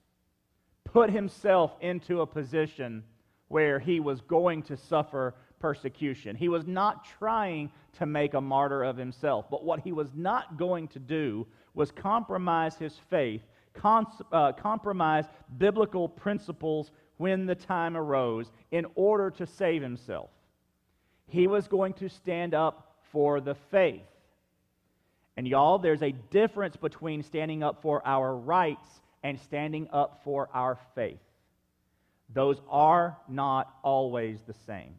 [0.83, 3.03] put himself into a position
[3.47, 6.35] where he was going to suffer persecution.
[6.35, 10.57] He was not trying to make a martyr of himself, but what he was not
[10.57, 13.41] going to do was compromise his faith,
[13.73, 15.25] cons- uh, compromise
[15.57, 20.29] biblical principles when the time arose in order to save himself.
[21.27, 24.03] He was going to stand up for the faith.
[25.37, 28.87] And y'all, there's a difference between standing up for our rights
[29.23, 31.19] and standing up for our faith.
[32.33, 34.95] Those are not always the same.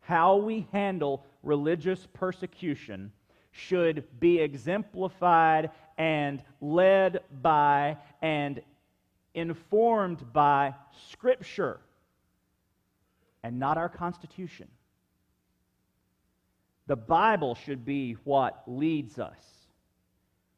[0.00, 3.12] How we handle religious persecution
[3.50, 8.60] should be exemplified and led by and
[9.34, 10.74] informed by
[11.10, 11.80] Scripture
[13.42, 14.68] and not our Constitution.
[16.86, 19.56] The Bible should be what leads us.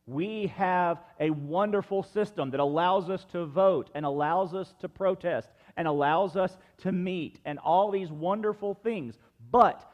[0.07, 5.51] We have a wonderful system that allows us to vote and allows us to protest
[5.77, 9.19] and allows us to meet and all these wonderful things.
[9.51, 9.91] But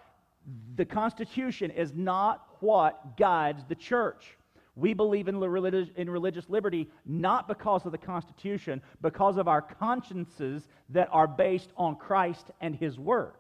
[0.77, 4.37] the Constitution is not what guides the church.
[4.77, 9.63] We believe in, religious, in religious liberty not because of the Constitution, because of our
[9.63, 13.35] consciences that are based on Christ and His Word.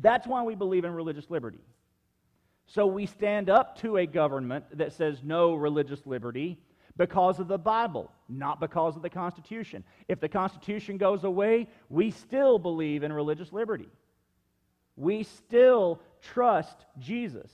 [0.00, 1.60] That's why we believe in religious liberty.
[2.72, 6.56] So we stand up to a government that says no religious liberty
[6.96, 9.82] because of the Bible, not because of the Constitution.
[10.06, 13.88] If the Constitution goes away, we still believe in religious liberty.
[14.94, 17.50] We still trust Jesus.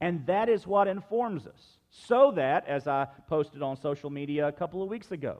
[0.00, 4.52] And that is what informs us so that, as I posted on social media a
[4.52, 5.38] couple of weeks ago,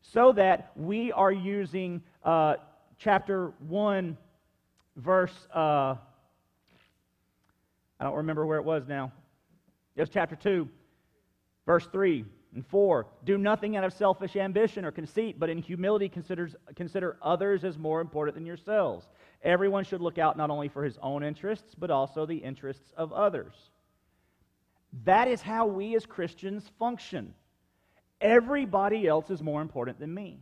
[0.00, 2.54] so that we are using uh,
[2.96, 4.16] chapter 1,
[4.96, 5.96] verse, uh,
[7.98, 9.12] I don't remember where it was now.
[9.94, 10.68] It was chapter 2,
[11.64, 13.06] verse 3 and 4.
[13.24, 17.78] Do nothing out of selfish ambition or conceit, but in humility considers, consider others as
[17.78, 19.06] more important than yourselves.
[19.42, 23.12] Everyone should look out not only for his own interests, but also the interests of
[23.12, 23.54] others.
[25.04, 27.34] That is how we as Christians function.
[28.20, 30.40] Everybody else is more important than me,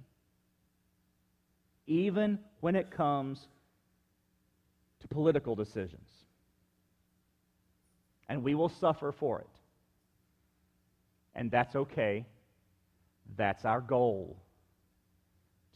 [1.87, 3.49] even when it comes
[5.01, 6.24] to political decisions.
[8.35, 9.61] And we will suffer for it.
[11.37, 12.27] And that's okay.
[13.37, 14.37] That's our goal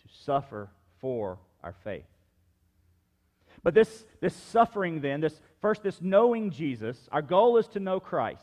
[0.02, 0.68] to suffer
[1.00, 2.02] for our faith.
[3.62, 8.00] But this, this suffering, then, this first, this knowing Jesus, our goal is to know
[8.00, 8.42] Christ.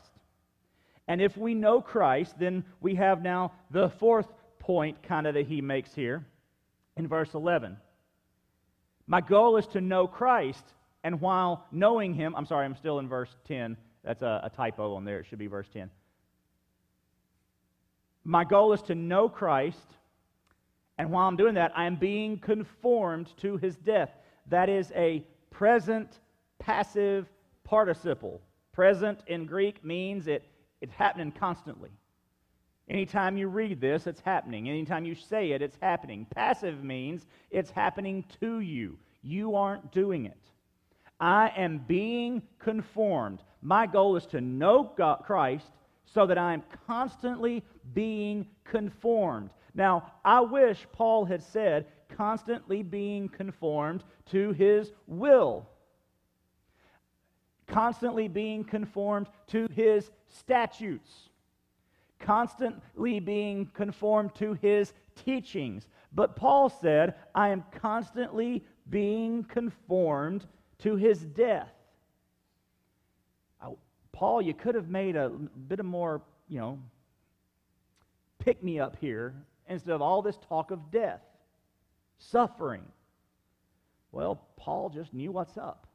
[1.09, 4.27] And if we know Christ, then we have now the fourth
[4.59, 6.25] point kind of that he makes here
[6.95, 7.75] in verse 11.
[9.07, 10.63] My goal is to know Christ,
[11.03, 13.75] and while knowing him, I'm sorry, I'm still in verse 10.
[14.05, 15.19] That's a, a typo on there.
[15.19, 15.89] It should be verse 10.
[18.23, 19.97] My goal is to know Christ,
[20.97, 24.11] and while I'm doing that, I am being conformed to his death.
[24.47, 26.19] That is a present
[26.59, 27.27] passive
[27.63, 28.41] participle.
[28.73, 30.43] Present in Greek means it
[30.81, 31.89] it's happening constantly.
[32.87, 34.69] Anytime you read this, it's happening.
[34.69, 36.27] Anytime you say it, it's happening.
[36.35, 38.97] Passive means it's happening to you.
[39.23, 40.51] You aren't doing it.
[41.19, 43.39] I am being conformed.
[43.65, 45.71] My goal is to know God, Christ
[46.05, 49.49] so that I am constantly being conformed.
[49.73, 55.67] Now, I wish Paul had said, constantly being conformed to his will
[57.67, 61.29] constantly being conformed to his statutes,
[62.19, 65.87] constantly being conformed to his teachings.
[66.13, 70.45] But Paul said, I am constantly being conformed
[70.79, 71.74] to his death.
[74.15, 76.79] Paul, you could have made a bit of more, you know,
[78.39, 79.35] pick me up here
[79.67, 81.19] instead of all this talk of death,
[82.17, 82.83] suffering.
[84.13, 85.85] Well, Paul just knew what's up.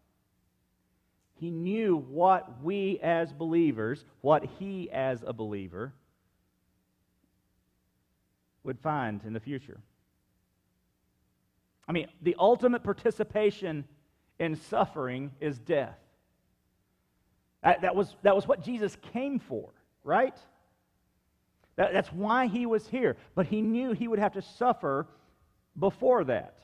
[1.32, 5.94] He knew what we as believers, what he as a believer,
[8.64, 9.80] would find in the future.
[11.88, 13.86] I mean, the ultimate participation
[14.38, 15.96] in suffering is death.
[17.62, 19.70] That, that, was, that was what Jesus came for,
[20.02, 20.36] right?
[21.76, 23.16] That, that's why he was here.
[23.34, 25.06] But he knew he would have to suffer
[25.78, 26.58] before that.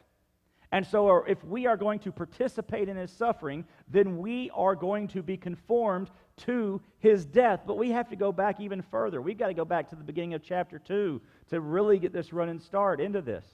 [0.72, 4.74] And so, uh, if we are going to participate in his suffering, then we are
[4.74, 7.61] going to be conformed to his death.
[7.66, 9.22] But we have to go back even further.
[9.22, 11.20] We've got to go back to the beginning of chapter 2
[11.51, 13.47] to really get this running start into this.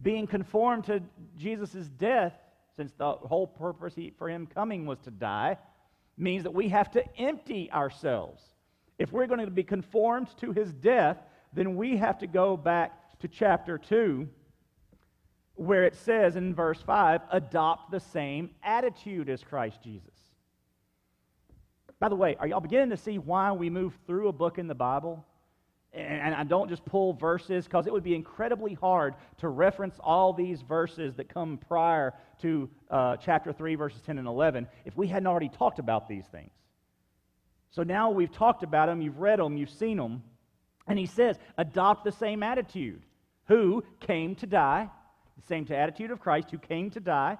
[0.00, 1.02] Being conformed to
[1.36, 2.34] Jesus' death,
[2.78, 5.58] since the whole purpose for him coming was to die,
[6.16, 8.40] means that we have to empty ourselves.
[9.00, 11.18] If we're going to be conformed to his death,
[11.52, 14.28] then we have to go back to chapter 2
[15.56, 20.14] where it says in verse 5 adopt the same attitude as Christ Jesus.
[21.98, 24.68] By the way, are y'all beginning to see why we move through a book in
[24.68, 25.26] the Bible?
[25.98, 30.32] And I don't just pull verses because it would be incredibly hard to reference all
[30.32, 35.08] these verses that come prior to uh, chapter 3, verses 10 and 11 if we
[35.08, 36.52] hadn't already talked about these things.
[37.70, 40.22] So now we've talked about them, you've read them, you've seen them.
[40.86, 43.02] And he says, adopt the same attitude.
[43.48, 44.88] Who came to die
[45.38, 47.38] the same attitude of Christ who came to die.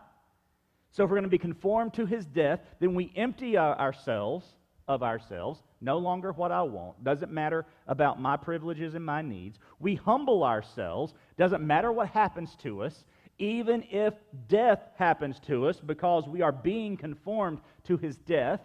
[0.93, 4.47] So if we're going to be conformed to his death, then we empty ourselves
[4.89, 5.63] of ourselves.
[5.81, 7.05] No longer what I want.
[7.05, 9.59] Doesn't matter about my privileges and my needs.
[9.79, 11.15] We humble ourselves.
[11.37, 13.05] Doesn't matter what happens to us.
[13.39, 14.15] Even if
[14.49, 18.61] death happens to us because we are being conformed to his death.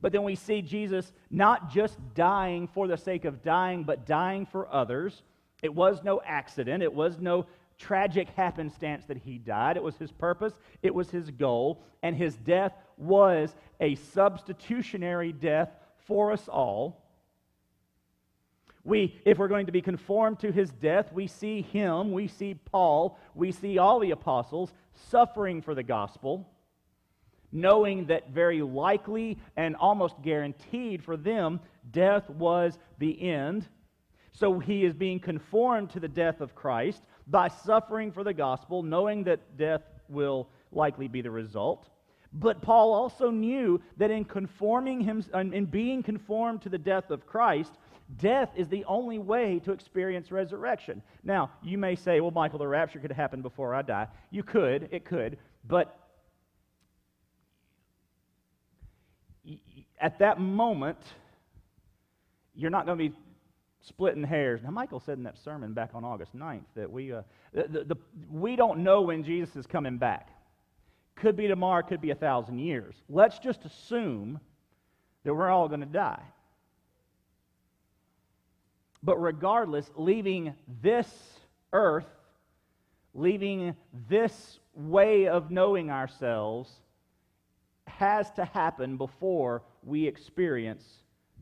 [0.00, 4.46] But then we see Jesus not just dying for the sake of dying, but dying
[4.46, 5.22] for others.
[5.62, 6.82] It was no accident.
[6.82, 7.46] It was no
[7.78, 9.76] tragic happenstance that he died.
[9.76, 15.70] It was his purpose, it was his goal, and his death was a substitutionary death
[16.06, 17.02] for us all.
[18.84, 22.54] We, if we're going to be conformed to his death, we see him, we see
[22.54, 24.72] Paul, we see all the apostles
[25.10, 26.46] suffering for the gospel,
[27.50, 33.66] knowing that very likely and almost guaranteed for them, death was the end.
[34.32, 38.82] So he is being conformed to the death of Christ by suffering for the gospel,
[38.82, 41.88] knowing that death will likely be the result.
[42.34, 47.26] But Paul also knew that in conforming him, in being conformed to the death of
[47.26, 47.72] Christ,
[48.18, 51.00] death is the only way to experience resurrection.
[51.22, 54.08] Now, you may say, well, Michael, the rapture could happen before I die.
[54.30, 55.96] You could, it could, but
[60.00, 60.98] at that moment,
[62.54, 63.16] you're not going to be
[63.80, 64.62] splitting hairs.
[64.62, 67.22] Now, Michael said in that sermon back on August 9th that we, uh,
[67.52, 67.96] the, the,
[68.30, 70.30] we don't know when Jesus is coming back.
[71.16, 72.94] Could be tomorrow, could be a thousand years.
[73.08, 74.40] Let's just assume
[75.24, 76.22] that we're all going to die.
[79.02, 81.08] But regardless, leaving this
[81.72, 82.06] earth,
[83.12, 83.76] leaving
[84.08, 86.70] this way of knowing ourselves,
[87.86, 90.84] has to happen before we experience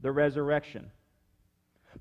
[0.02, 0.90] the resurrection.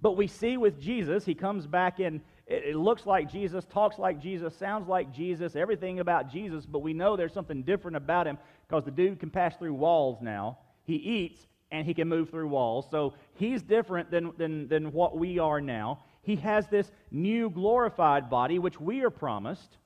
[0.01, 4.21] But we see with Jesus, he comes back in, it, looks like Jesus, talks like
[4.21, 8.37] Jesus, sounds like Jesus, everything about Jesus, but we know there's something different about him
[8.67, 10.57] because the dude can pass through walls now.
[10.83, 12.87] He eats and he can move through walls.
[12.91, 16.03] So he's different than, than, than what we are now.
[16.23, 19.77] He has this new glorified body, which we are promised.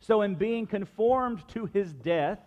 [0.00, 2.38] So, in being conformed to his death,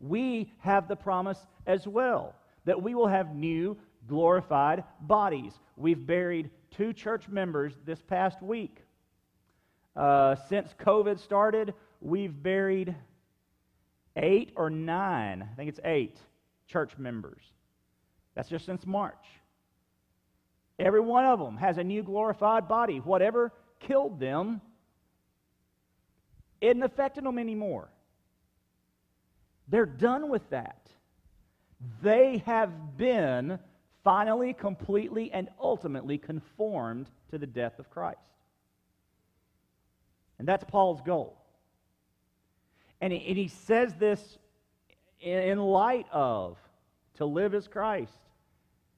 [0.00, 2.34] we have the promise as well
[2.64, 3.76] that we will have new
[4.08, 5.52] glorified bodies.
[5.76, 8.81] We've buried two church members this past week.
[9.94, 12.94] Uh, since COVID started, we've buried
[14.16, 16.18] eight or nine, I think it's eight,
[16.66, 17.42] church members.
[18.34, 19.26] That's just since March.
[20.78, 22.98] Every one of them has a new glorified body.
[22.98, 24.60] Whatever killed them
[26.60, 27.88] isn't affecting them anymore.
[29.68, 30.88] They're done with that.
[32.02, 33.58] They have been
[34.04, 38.18] finally, completely, and ultimately conformed to the death of Christ.
[40.42, 41.40] And that's Paul's goal.
[43.00, 44.20] And he, and he says this
[45.20, 46.58] in, in light of
[47.14, 48.18] to live as Christ,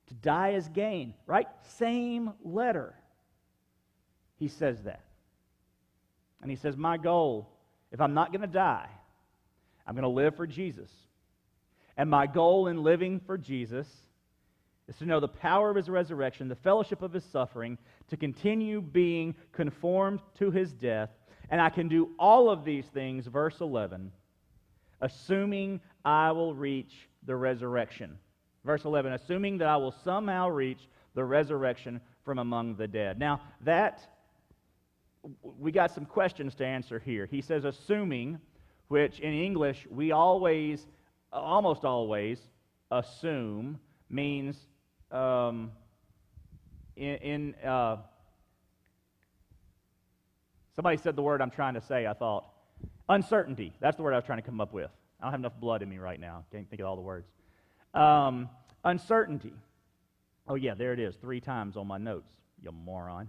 [0.07, 1.47] to die as gain, right?
[1.77, 2.95] Same letter.
[4.39, 5.05] He says that.
[6.41, 7.51] And he says, My goal,
[7.93, 8.89] if I'm not going to die,
[9.87, 10.91] I'm going to live for Jesus.
[11.99, 13.87] And my goal in living for Jesus
[14.89, 17.77] is to know the power of his resurrection, the fellowship of his suffering,
[18.09, 21.11] to continue being conformed to his death.
[21.51, 24.11] And I can do all of these things, verse 11,
[25.01, 26.93] assuming I will reach
[27.27, 28.19] the resurrection.
[28.65, 33.19] Verse 11, assuming that I will somehow reach the resurrection from among the dead.
[33.19, 34.01] Now, that,
[35.43, 37.27] we got some questions to answer here.
[37.27, 38.39] He says, assuming,
[38.89, 40.87] which in English we always,
[41.33, 42.41] almost always,
[42.91, 43.79] assume
[44.09, 44.57] means
[45.11, 45.71] um,
[46.97, 47.99] in, in uh,
[50.77, 52.47] somebody said the word I'm trying to say, I thought.
[53.09, 53.73] Uncertainty.
[53.81, 54.91] That's the word I was trying to come up with.
[55.21, 56.45] I don't have enough blood in me right now.
[56.53, 57.27] Can't think of all the words.
[57.93, 58.49] Um,
[58.85, 59.53] uncertainty.
[60.47, 62.31] Oh, yeah, there it is, three times on my notes,
[62.63, 63.29] you moron.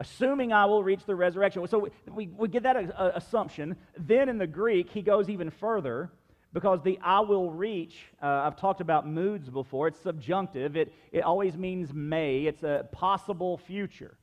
[0.00, 1.66] Assuming I will reach the resurrection.
[1.66, 3.76] So we, we, get that a, a assumption.
[3.98, 6.10] Then in the Greek, he goes even further
[6.52, 10.76] because the I will reach, uh, I've talked about moods before, it's subjunctive.
[10.76, 14.16] It, it always means may, it's a possible future.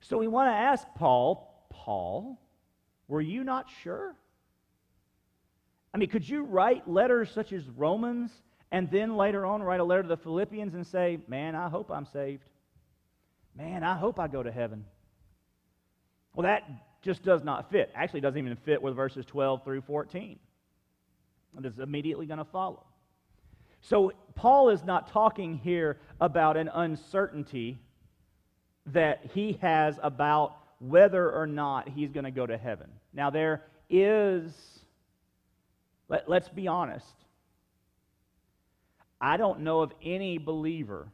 [0.00, 2.40] So we want to ask Paul, Paul,
[3.08, 4.14] were you not sure?
[5.92, 8.30] I mean, could you write letters such as Romans
[8.70, 11.90] and then later on write a letter to the Philippians and say, Man, I hope
[11.90, 12.44] I'm saved.
[13.56, 14.84] Man, I hope I go to heaven.
[16.34, 16.62] Well, that
[17.02, 17.90] just does not fit.
[17.94, 20.38] Actually, doesn't even fit with verses 12 through 14.
[21.58, 22.84] It is immediately going to follow.
[23.80, 27.78] So, Paul is not talking here about an uncertainty
[28.92, 32.88] that he has about whether or not he's going to go to heaven.
[33.12, 34.52] Now, there is,
[36.08, 37.14] let, let's be honest,
[39.20, 41.08] I don't know of any believer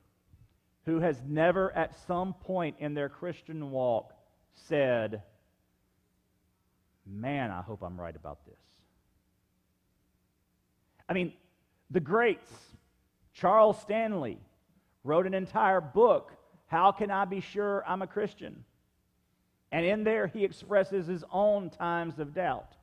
[0.85, 4.13] who has never at some point in their Christian walk
[4.55, 5.23] said,
[7.07, 8.55] Man, I hope I'm right about this.
[11.07, 11.35] I mean,
[11.91, 12.51] the greats,
[13.35, 14.39] Charles Stanley,
[15.03, 16.33] wrote an entire book,
[16.75, 18.65] How Can I Be Sure I'm a Christian?
[19.71, 22.75] And in there, he expresses his own times of doubt.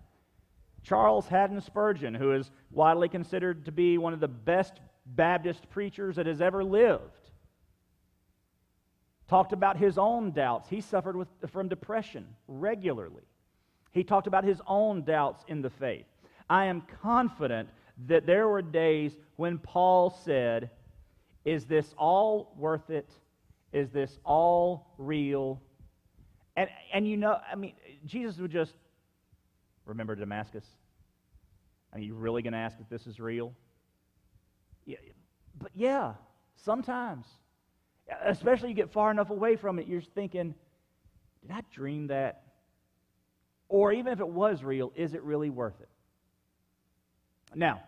[0.81, 6.15] Charles Haddon Spurgeon, who is widely considered to be one of the best Baptist preachers
[6.15, 7.31] that has ever lived,
[9.27, 10.69] talked about his own doubts.
[10.69, 13.27] He suffered with, from depression regularly.
[13.91, 16.05] He talked about his own doubts in the faith.
[16.49, 17.67] I am confident
[18.07, 20.69] that there were days when Paul said,
[21.43, 23.09] Is this all worth it?
[23.73, 25.61] Is this all real?
[26.55, 27.73] And, and you know, I mean,
[28.05, 28.73] Jesus would just
[29.85, 30.65] remember Damascus.
[31.93, 33.53] Are you really going to ask if this is real?
[34.85, 34.97] Yeah,
[35.59, 36.13] but yeah,
[36.55, 37.25] sometimes.
[38.25, 40.53] Especially you get far enough away from it, you're thinking,
[41.41, 42.43] did I dream that?
[43.69, 45.87] Or even if it was real, is it really worth it?
[47.55, 47.81] Now,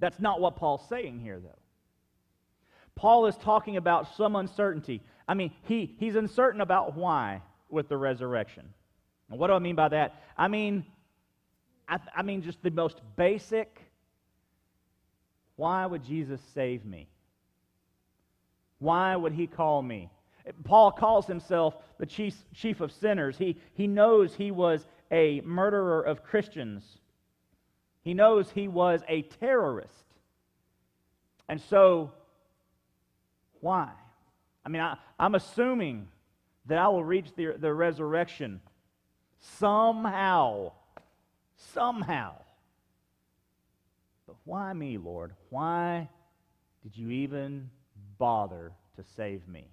[0.00, 1.58] that's not what Paul's saying here, though.
[2.96, 5.02] Paul is talking about some uncertainty.
[5.26, 8.64] I mean, he, he's uncertain about why with the resurrection.
[9.30, 10.22] And what do I mean by that?
[10.36, 10.84] I mean,
[11.88, 13.80] I, I mean just the most basic
[15.56, 17.08] why would Jesus save me?
[18.78, 20.10] Why would he call me?
[20.64, 23.38] Paul calls himself the chief, chief of sinners.
[23.38, 26.82] He, he knows he was a murderer of Christians.
[28.02, 30.04] He knows he was a terrorist.
[31.48, 32.10] And so,
[33.64, 33.88] why?
[34.62, 36.08] I mean, I, am assuming
[36.66, 38.60] that I will reach the, the resurrection
[39.40, 40.72] somehow.
[41.72, 42.34] Somehow.
[44.26, 45.32] But why me, Lord?
[45.48, 46.10] Why
[46.82, 47.70] did you even
[48.18, 49.66] bother to save me?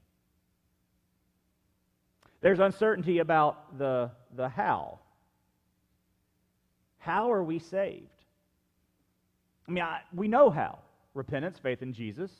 [2.40, 5.00] There's uncertainty about the, the how.
[7.00, 8.08] How are we saved?
[9.68, 10.80] I mean, I, we know how
[11.14, 12.32] repentance, faith in Jesus.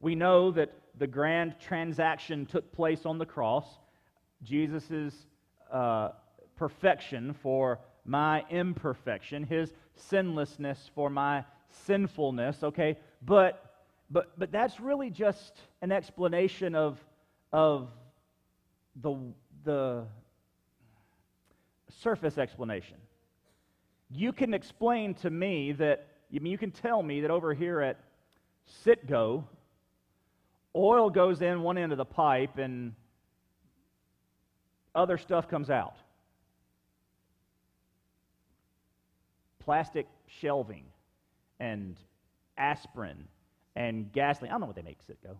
[0.00, 3.64] We know that the grand transaction took place on the cross.
[4.42, 5.14] Jesus'
[5.72, 6.10] uh,
[6.56, 11.44] perfection for my imperfection, his sinlessness for my
[11.86, 12.98] sinfulness, okay?
[13.22, 13.74] But,
[14.10, 16.98] but, but that's really just an explanation of,
[17.52, 17.88] of
[19.00, 19.14] the,
[19.64, 20.04] the
[22.02, 22.96] surface explanation.
[24.10, 27.80] You can explain to me that I mean, you can tell me that over here
[27.80, 27.98] at
[28.84, 29.44] Citgo,
[30.74, 32.94] oil goes in one end of the pipe and
[34.94, 35.96] other stuff comes out.
[39.58, 40.84] Plastic shelving
[41.58, 41.96] and
[42.56, 43.28] aspirin
[43.76, 44.50] and gasoline.
[44.50, 45.36] I don't know what they make Citgo.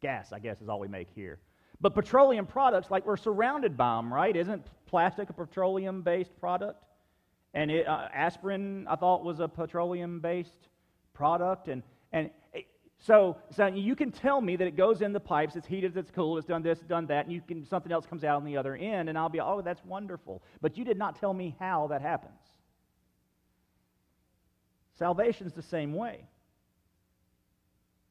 [0.00, 1.38] Gas, I guess, is all we make here.
[1.80, 4.34] But petroleum products, like we're surrounded by them, right?
[4.34, 6.84] Isn't plastic a petroleum based product?
[7.54, 10.68] And it, uh, aspirin, I thought, was a petroleum based
[11.14, 11.68] product.
[11.68, 12.30] And, and
[13.00, 16.10] so, so you can tell me that it goes in the pipes, it's heated, it's
[16.10, 18.58] cooled, it's done this, done that, and you can, something else comes out on the
[18.58, 20.42] other end, and I'll be, oh, that's wonderful.
[20.60, 22.38] But you did not tell me how that happens.
[24.98, 26.26] Salvation's the same way.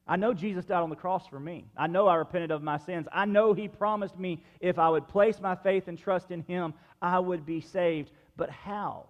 [0.07, 1.67] I know Jesus died on the cross for me.
[1.77, 3.07] I know I repented of my sins.
[3.11, 6.73] I know He promised me if I would place my faith and trust in Him,
[6.99, 8.09] I would be saved.
[8.35, 9.05] But how?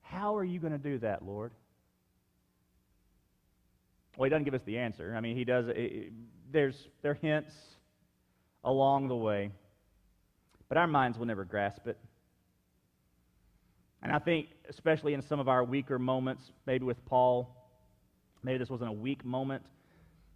[0.00, 1.52] How are you going to do that, Lord?
[4.16, 5.14] Well, he doesn't give us the answer.
[5.16, 5.66] I mean, he does.
[5.68, 6.12] It,
[6.52, 7.54] there's there are hints
[8.64, 9.50] along the way.
[10.68, 11.98] but our minds will never grasp it.
[14.02, 17.54] And I think, especially in some of our weaker moments, maybe with Paul,
[18.42, 19.62] maybe this wasn't a weak moment,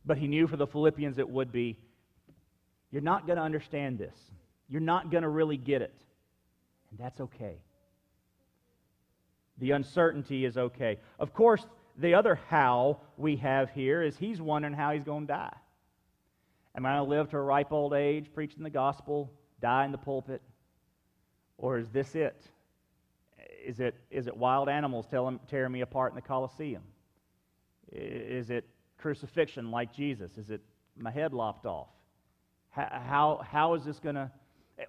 [0.04, 1.78] but he knew for the Philippians it would be.
[2.90, 4.14] You're not going to understand this.
[4.68, 5.94] You're not going to really get it.
[6.90, 7.56] And that's okay.
[9.58, 10.98] The uncertainty is okay.
[11.18, 11.64] Of course,
[11.98, 15.56] the other how we have here is he's wondering how he's going to die.
[16.76, 19.92] Am I going to live to a ripe old age, preaching the gospel, die in
[19.92, 20.42] the pulpit?
[21.56, 22.42] Or is this it?
[23.64, 26.82] Is it, is it wild animals telling, tearing me apart in the Colosseum?
[27.92, 28.64] Is it
[28.98, 30.36] crucifixion like Jesus?
[30.36, 30.60] Is it
[30.96, 31.88] my head lopped off?
[32.70, 34.30] How, how, is this going to,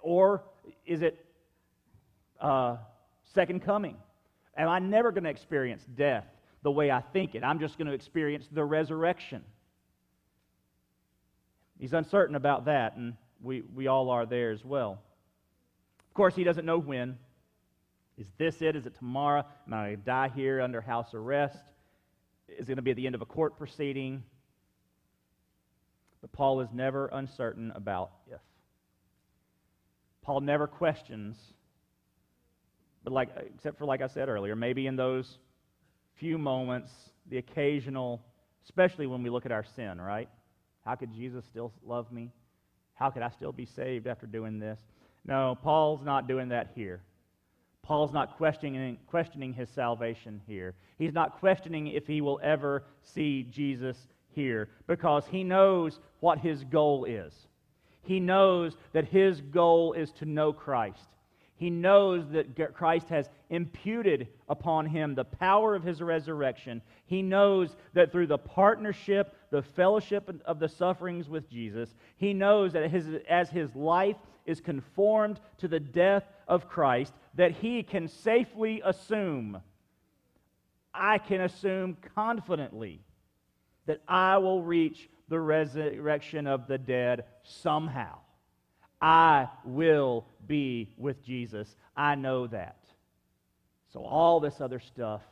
[0.02, 0.42] or
[0.84, 1.24] is it
[2.40, 2.78] uh,
[3.32, 3.96] second coming?
[4.56, 6.26] Am I never going to experience death
[6.66, 7.44] the way I think it?
[7.44, 9.44] I'm just going to experience the resurrection.
[11.78, 15.00] He's uncertain about that, and we, we all are there as well.
[16.08, 17.18] Of course, he doesn't know when.
[18.18, 18.74] Is this it?
[18.74, 19.44] Is it tomorrow?
[19.68, 21.62] Am I going to die here under house arrest?
[22.48, 24.24] Is it going to be at the end of a court proceeding?
[26.20, 28.40] But Paul is never uncertain about if.
[30.22, 31.36] Paul never questions,
[33.04, 35.38] but like except for like I said earlier, maybe in those
[36.16, 36.90] few moments,
[37.28, 38.22] the occasional,
[38.64, 40.28] especially when we look at our sin, right?
[40.84, 42.30] How could Jesus still love me?
[42.94, 44.80] How could I still be saved after doing this?
[45.26, 47.02] No, Paul's not doing that here.
[47.82, 50.74] Paul's not questioning, questioning his salvation here.
[50.98, 53.96] He's not questioning if he will ever see Jesus
[54.28, 57.32] here because he knows what his goal is.
[58.02, 61.08] He knows that his goal is to know Christ.
[61.56, 66.82] He knows that Christ has imputed upon him the power of his resurrection.
[67.06, 72.72] He knows that through the partnership, the fellowship of the sufferings with Jesus, he knows
[72.72, 78.08] that his, as his life is conformed to the death of Christ, that he can
[78.08, 79.60] safely assume,
[80.94, 83.00] I can assume confidently,
[83.86, 88.18] that I will reach the resurrection of the dead somehow.
[89.00, 91.76] I will be with Jesus.
[91.96, 92.78] I know that.
[93.96, 95.22] So all this other stuff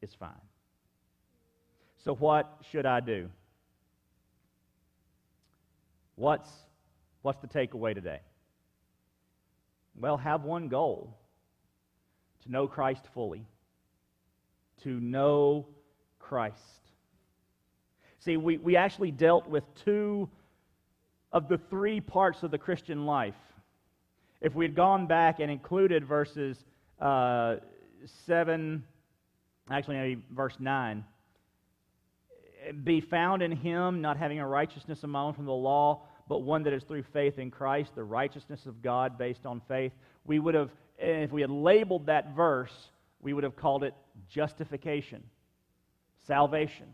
[0.00, 0.30] is fine.
[2.02, 3.28] So, what should I do?
[6.14, 6.48] What's,
[7.20, 8.20] what's the takeaway today?
[10.00, 11.14] Well, have one goal
[12.44, 13.44] to know Christ fully,
[14.82, 15.66] to know
[16.18, 16.56] Christ.
[18.20, 20.26] See, we, we actually dealt with two
[21.32, 23.34] of the three parts of the Christian life.
[24.40, 26.64] If we had gone back and included verses
[26.98, 27.56] uh,
[28.26, 28.82] 7,
[29.70, 31.04] actually, maybe verse 9,
[32.84, 36.40] be found in him, not having a righteousness of my own from the law, but
[36.40, 39.92] one that is through faith in Christ, the righteousness of God based on faith.
[40.24, 42.90] We would have, eh, if we had labeled that verse,
[43.20, 43.94] we would have called it
[44.28, 45.22] justification,
[46.26, 46.86] salvation,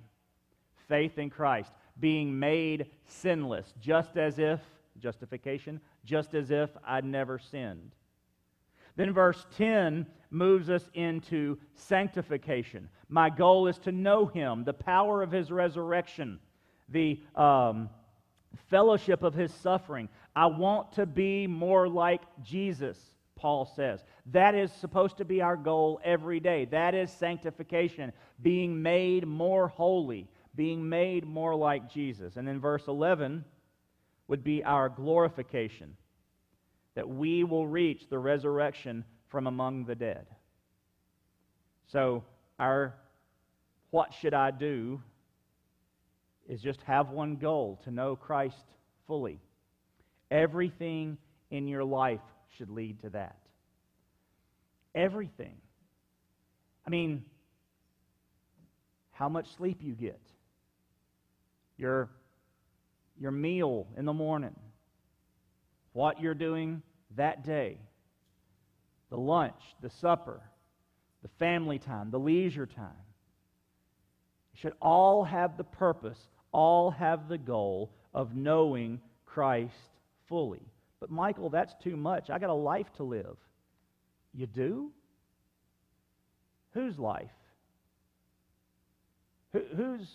[0.89, 4.61] faith in Christ being made sinless, just as if,
[4.99, 7.93] justification, just as if I'd never sinned.
[8.97, 12.89] Then verse 10 moves us into sanctification.
[13.09, 16.41] My goal is to know him, the power of his resurrection,
[16.89, 17.89] the um,
[18.69, 20.09] fellowship of his suffering.
[20.35, 22.99] I want to be more like Jesus,
[23.37, 24.05] Paul says.
[24.33, 26.65] That is supposed to be our goal every day.
[26.65, 32.37] That is sanctification, being made more holy being made more like Jesus.
[32.37, 33.45] And then verse 11
[34.27, 35.97] would be our glorification,
[36.97, 40.27] that we will reach the resurrection from among the dead.
[41.87, 42.25] So,
[42.59, 42.95] our
[43.91, 45.01] what should I do
[46.49, 48.65] is just have one goal to know Christ
[49.07, 49.39] fully.
[50.31, 51.19] Everything
[51.51, 52.21] in your life
[52.57, 53.37] should lead to that.
[54.95, 55.57] Everything.
[56.87, 57.25] I mean,
[59.13, 60.21] how much sleep you get,
[61.77, 62.11] your,
[63.19, 64.55] your meal in the morning,
[65.97, 66.83] what you're doing
[67.17, 67.79] that day,
[69.09, 70.43] the lunch, the supper,
[71.23, 72.93] the family time, the leisure time.
[74.53, 76.19] should all have the purpose,
[76.53, 79.73] all have the goal of knowing Christ
[80.29, 80.61] fully.
[81.01, 82.29] But, Michael, that's too much.
[82.29, 83.39] I got a life to live.
[84.35, 84.93] You do?
[86.73, 87.31] Whose life?
[89.55, 90.07] Who, whose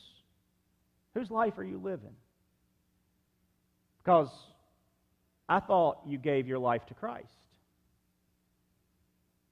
[1.13, 2.15] Whose life are you living?
[4.03, 4.29] Because
[5.51, 7.27] I thought you gave your life to Christ.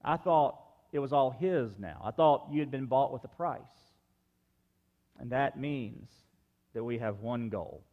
[0.01, 0.55] I thought
[0.93, 2.01] it was all His now.
[2.01, 3.59] I thought you had been bought with a price.
[5.19, 6.09] And that means
[6.73, 7.83] that we have one goal.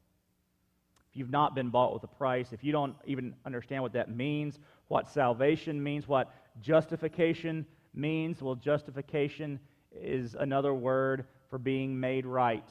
[1.10, 4.08] If you've not been bought with a price, if you don't even understand what that
[4.08, 8.40] means, what salvation means, what justification means.
[8.40, 9.58] Well, justification
[9.92, 12.68] is another word for being made right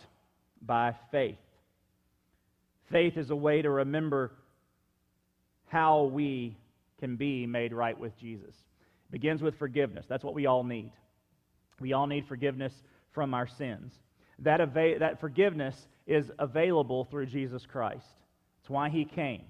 [0.62, 1.36] by faith.
[2.90, 4.32] Faith is a way to remember
[5.68, 6.58] how we
[7.00, 8.50] can be made right with Jesus.
[8.50, 10.06] It begins with forgiveness.
[10.08, 10.92] That's what we all need.
[11.80, 12.74] We all need forgiveness
[13.12, 13.94] from our sins.
[14.40, 15.76] That, ava- that forgiveness
[16.08, 18.06] is available through Jesus Christ.
[18.62, 19.44] That's why he came.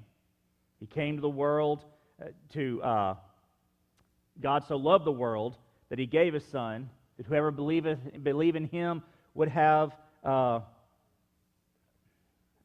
[0.79, 1.83] He came to the world
[2.21, 3.15] uh, to, uh,
[4.41, 5.55] God so loved the world
[5.89, 9.01] that he gave his son, that whoever believeth, believe in him
[9.33, 9.91] would have,
[10.23, 10.59] uh,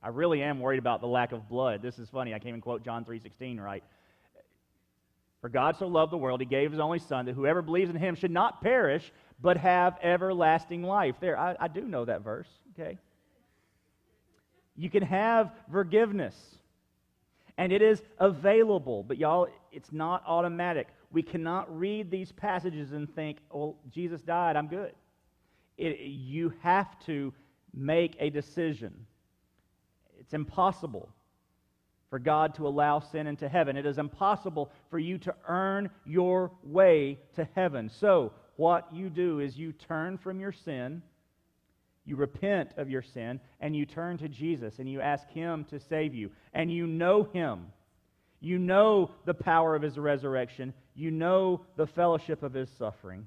[0.02, 1.82] I really am worried about the lack of blood.
[1.82, 2.32] This is funny.
[2.32, 3.84] I can't even quote John 3.16 right.
[5.40, 7.96] For God so loved the world, he gave his only son, that whoever believes in
[7.96, 11.14] him should not perish, but have everlasting life.
[11.20, 12.98] There, I, I do know that verse, okay?
[14.76, 16.34] You can have forgiveness,
[17.56, 20.88] and it is available, but y'all, it's not automatic.
[21.10, 24.92] We cannot read these passages and think, well, Jesus died, I'm good.
[25.78, 27.32] It, you have to
[27.72, 29.06] make a decision.
[30.30, 31.08] It's impossible
[32.08, 33.76] for God to allow sin into heaven.
[33.76, 37.90] It is impossible for you to earn your way to heaven.
[37.98, 41.02] So, what you do is you turn from your sin,
[42.04, 45.80] you repent of your sin, and you turn to Jesus and you ask Him to
[45.80, 46.30] save you.
[46.54, 47.66] And you know Him.
[48.38, 50.74] You know the power of His resurrection.
[50.94, 53.26] You know the fellowship of His suffering.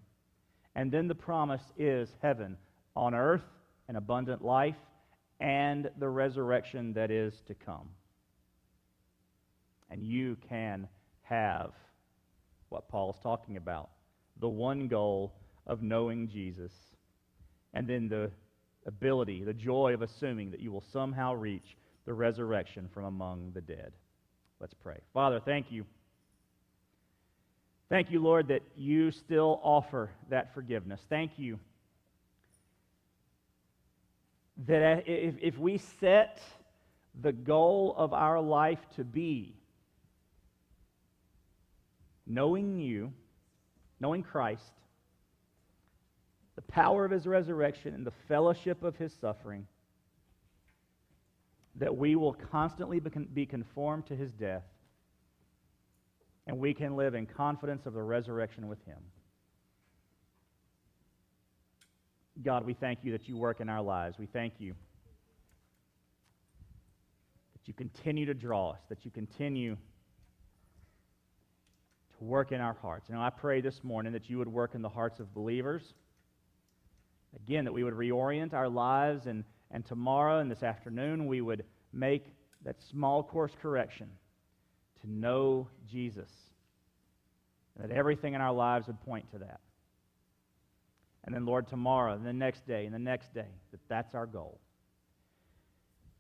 [0.74, 2.56] And then the promise is heaven
[2.96, 3.44] on earth,
[3.90, 4.78] an abundant life,
[5.44, 7.90] and the resurrection that is to come.
[9.92, 10.88] And you can
[11.24, 11.72] have
[12.70, 13.90] what Paul's talking about
[14.40, 15.36] the one goal
[15.68, 16.72] of knowing Jesus,
[17.74, 18.32] and then the
[18.88, 23.62] ability, the joy of assuming that you will somehow reach the resurrection from among the
[23.62, 23.92] dead.
[24.60, 24.98] Let's pray.
[25.14, 25.86] Father, thank you.
[27.90, 31.02] Thank you, Lord, that you still offer that forgiveness.
[31.10, 31.60] Thank you
[34.66, 36.42] that if, if we set
[37.22, 39.56] the goal of our life to be
[42.26, 43.12] knowing you,
[44.00, 44.74] knowing Christ,
[46.56, 49.68] the power of his resurrection, and the fellowship of his suffering,
[51.76, 54.64] that we will constantly be conformed to his death,
[56.46, 59.00] and we can live in confidence of the resurrection with him.
[62.42, 64.18] God, we thank you that you work in our lives.
[64.18, 64.74] We thank you
[67.54, 69.78] that you continue to draw us, that you continue
[72.18, 73.10] to work in our hearts.
[73.10, 75.94] And I pray this morning that you would work in the hearts of believers.
[77.36, 81.64] Again, that we would reorient our lives, and, and tomorrow and this afternoon we would
[81.92, 82.34] make
[82.66, 84.10] that small course correction
[85.02, 86.30] to know Jesus.
[87.76, 89.60] And that everything in our lives would point to that.
[91.26, 94.26] And then, Lord, tomorrow, and the next day, and the next day, that that's our
[94.26, 94.60] goal.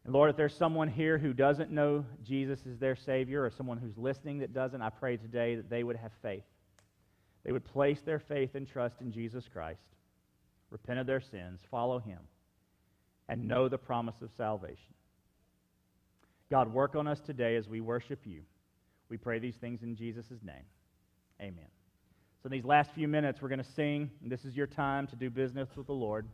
[0.06, 3.78] And Lord, if there's someone here who doesn't know Jesus is their Savior, or someone
[3.78, 6.43] who's listening that doesn't, I pray today that they would have faith.
[7.43, 9.82] They would place their faith and trust in Jesus Christ,
[10.70, 12.20] repent of their sins, follow Him,
[13.28, 14.93] and know the promise of salvation.
[16.49, 18.41] God, work on us today as we worship you.
[19.10, 20.66] We pray these things in Jesus' name.
[21.41, 21.68] Amen.
[22.44, 24.12] So, in these last few minutes, we're going to sing.
[24.22, 26.28] This is your time to do business with the Lord.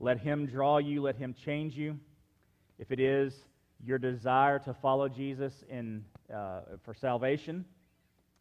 [0.00, 1.96] Let Him draw you, let Him change you.
[2.80, 3.32] If it is
[3.86, 7.64] your desire to follow Jesus in, uh, for salvation,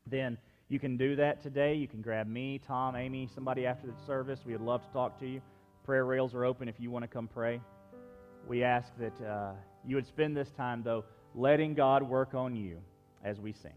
[0.07, 0.39] then
[0.69, 1.75] you can do that today.
[1.75, 4.39] You can grab me, Tom, Amy, somebody after the service.
[4.43, 5.39] We would love to talk to you.
[5.85, 7.61] Prayer rails are open if you want to come pray.
[8.47, 9.51] We ask that uh,
[9.85, 11.03] you would spend this time, though,
[11.35, 12.79] letting God work on you
[13.23, 13.73] as we sing.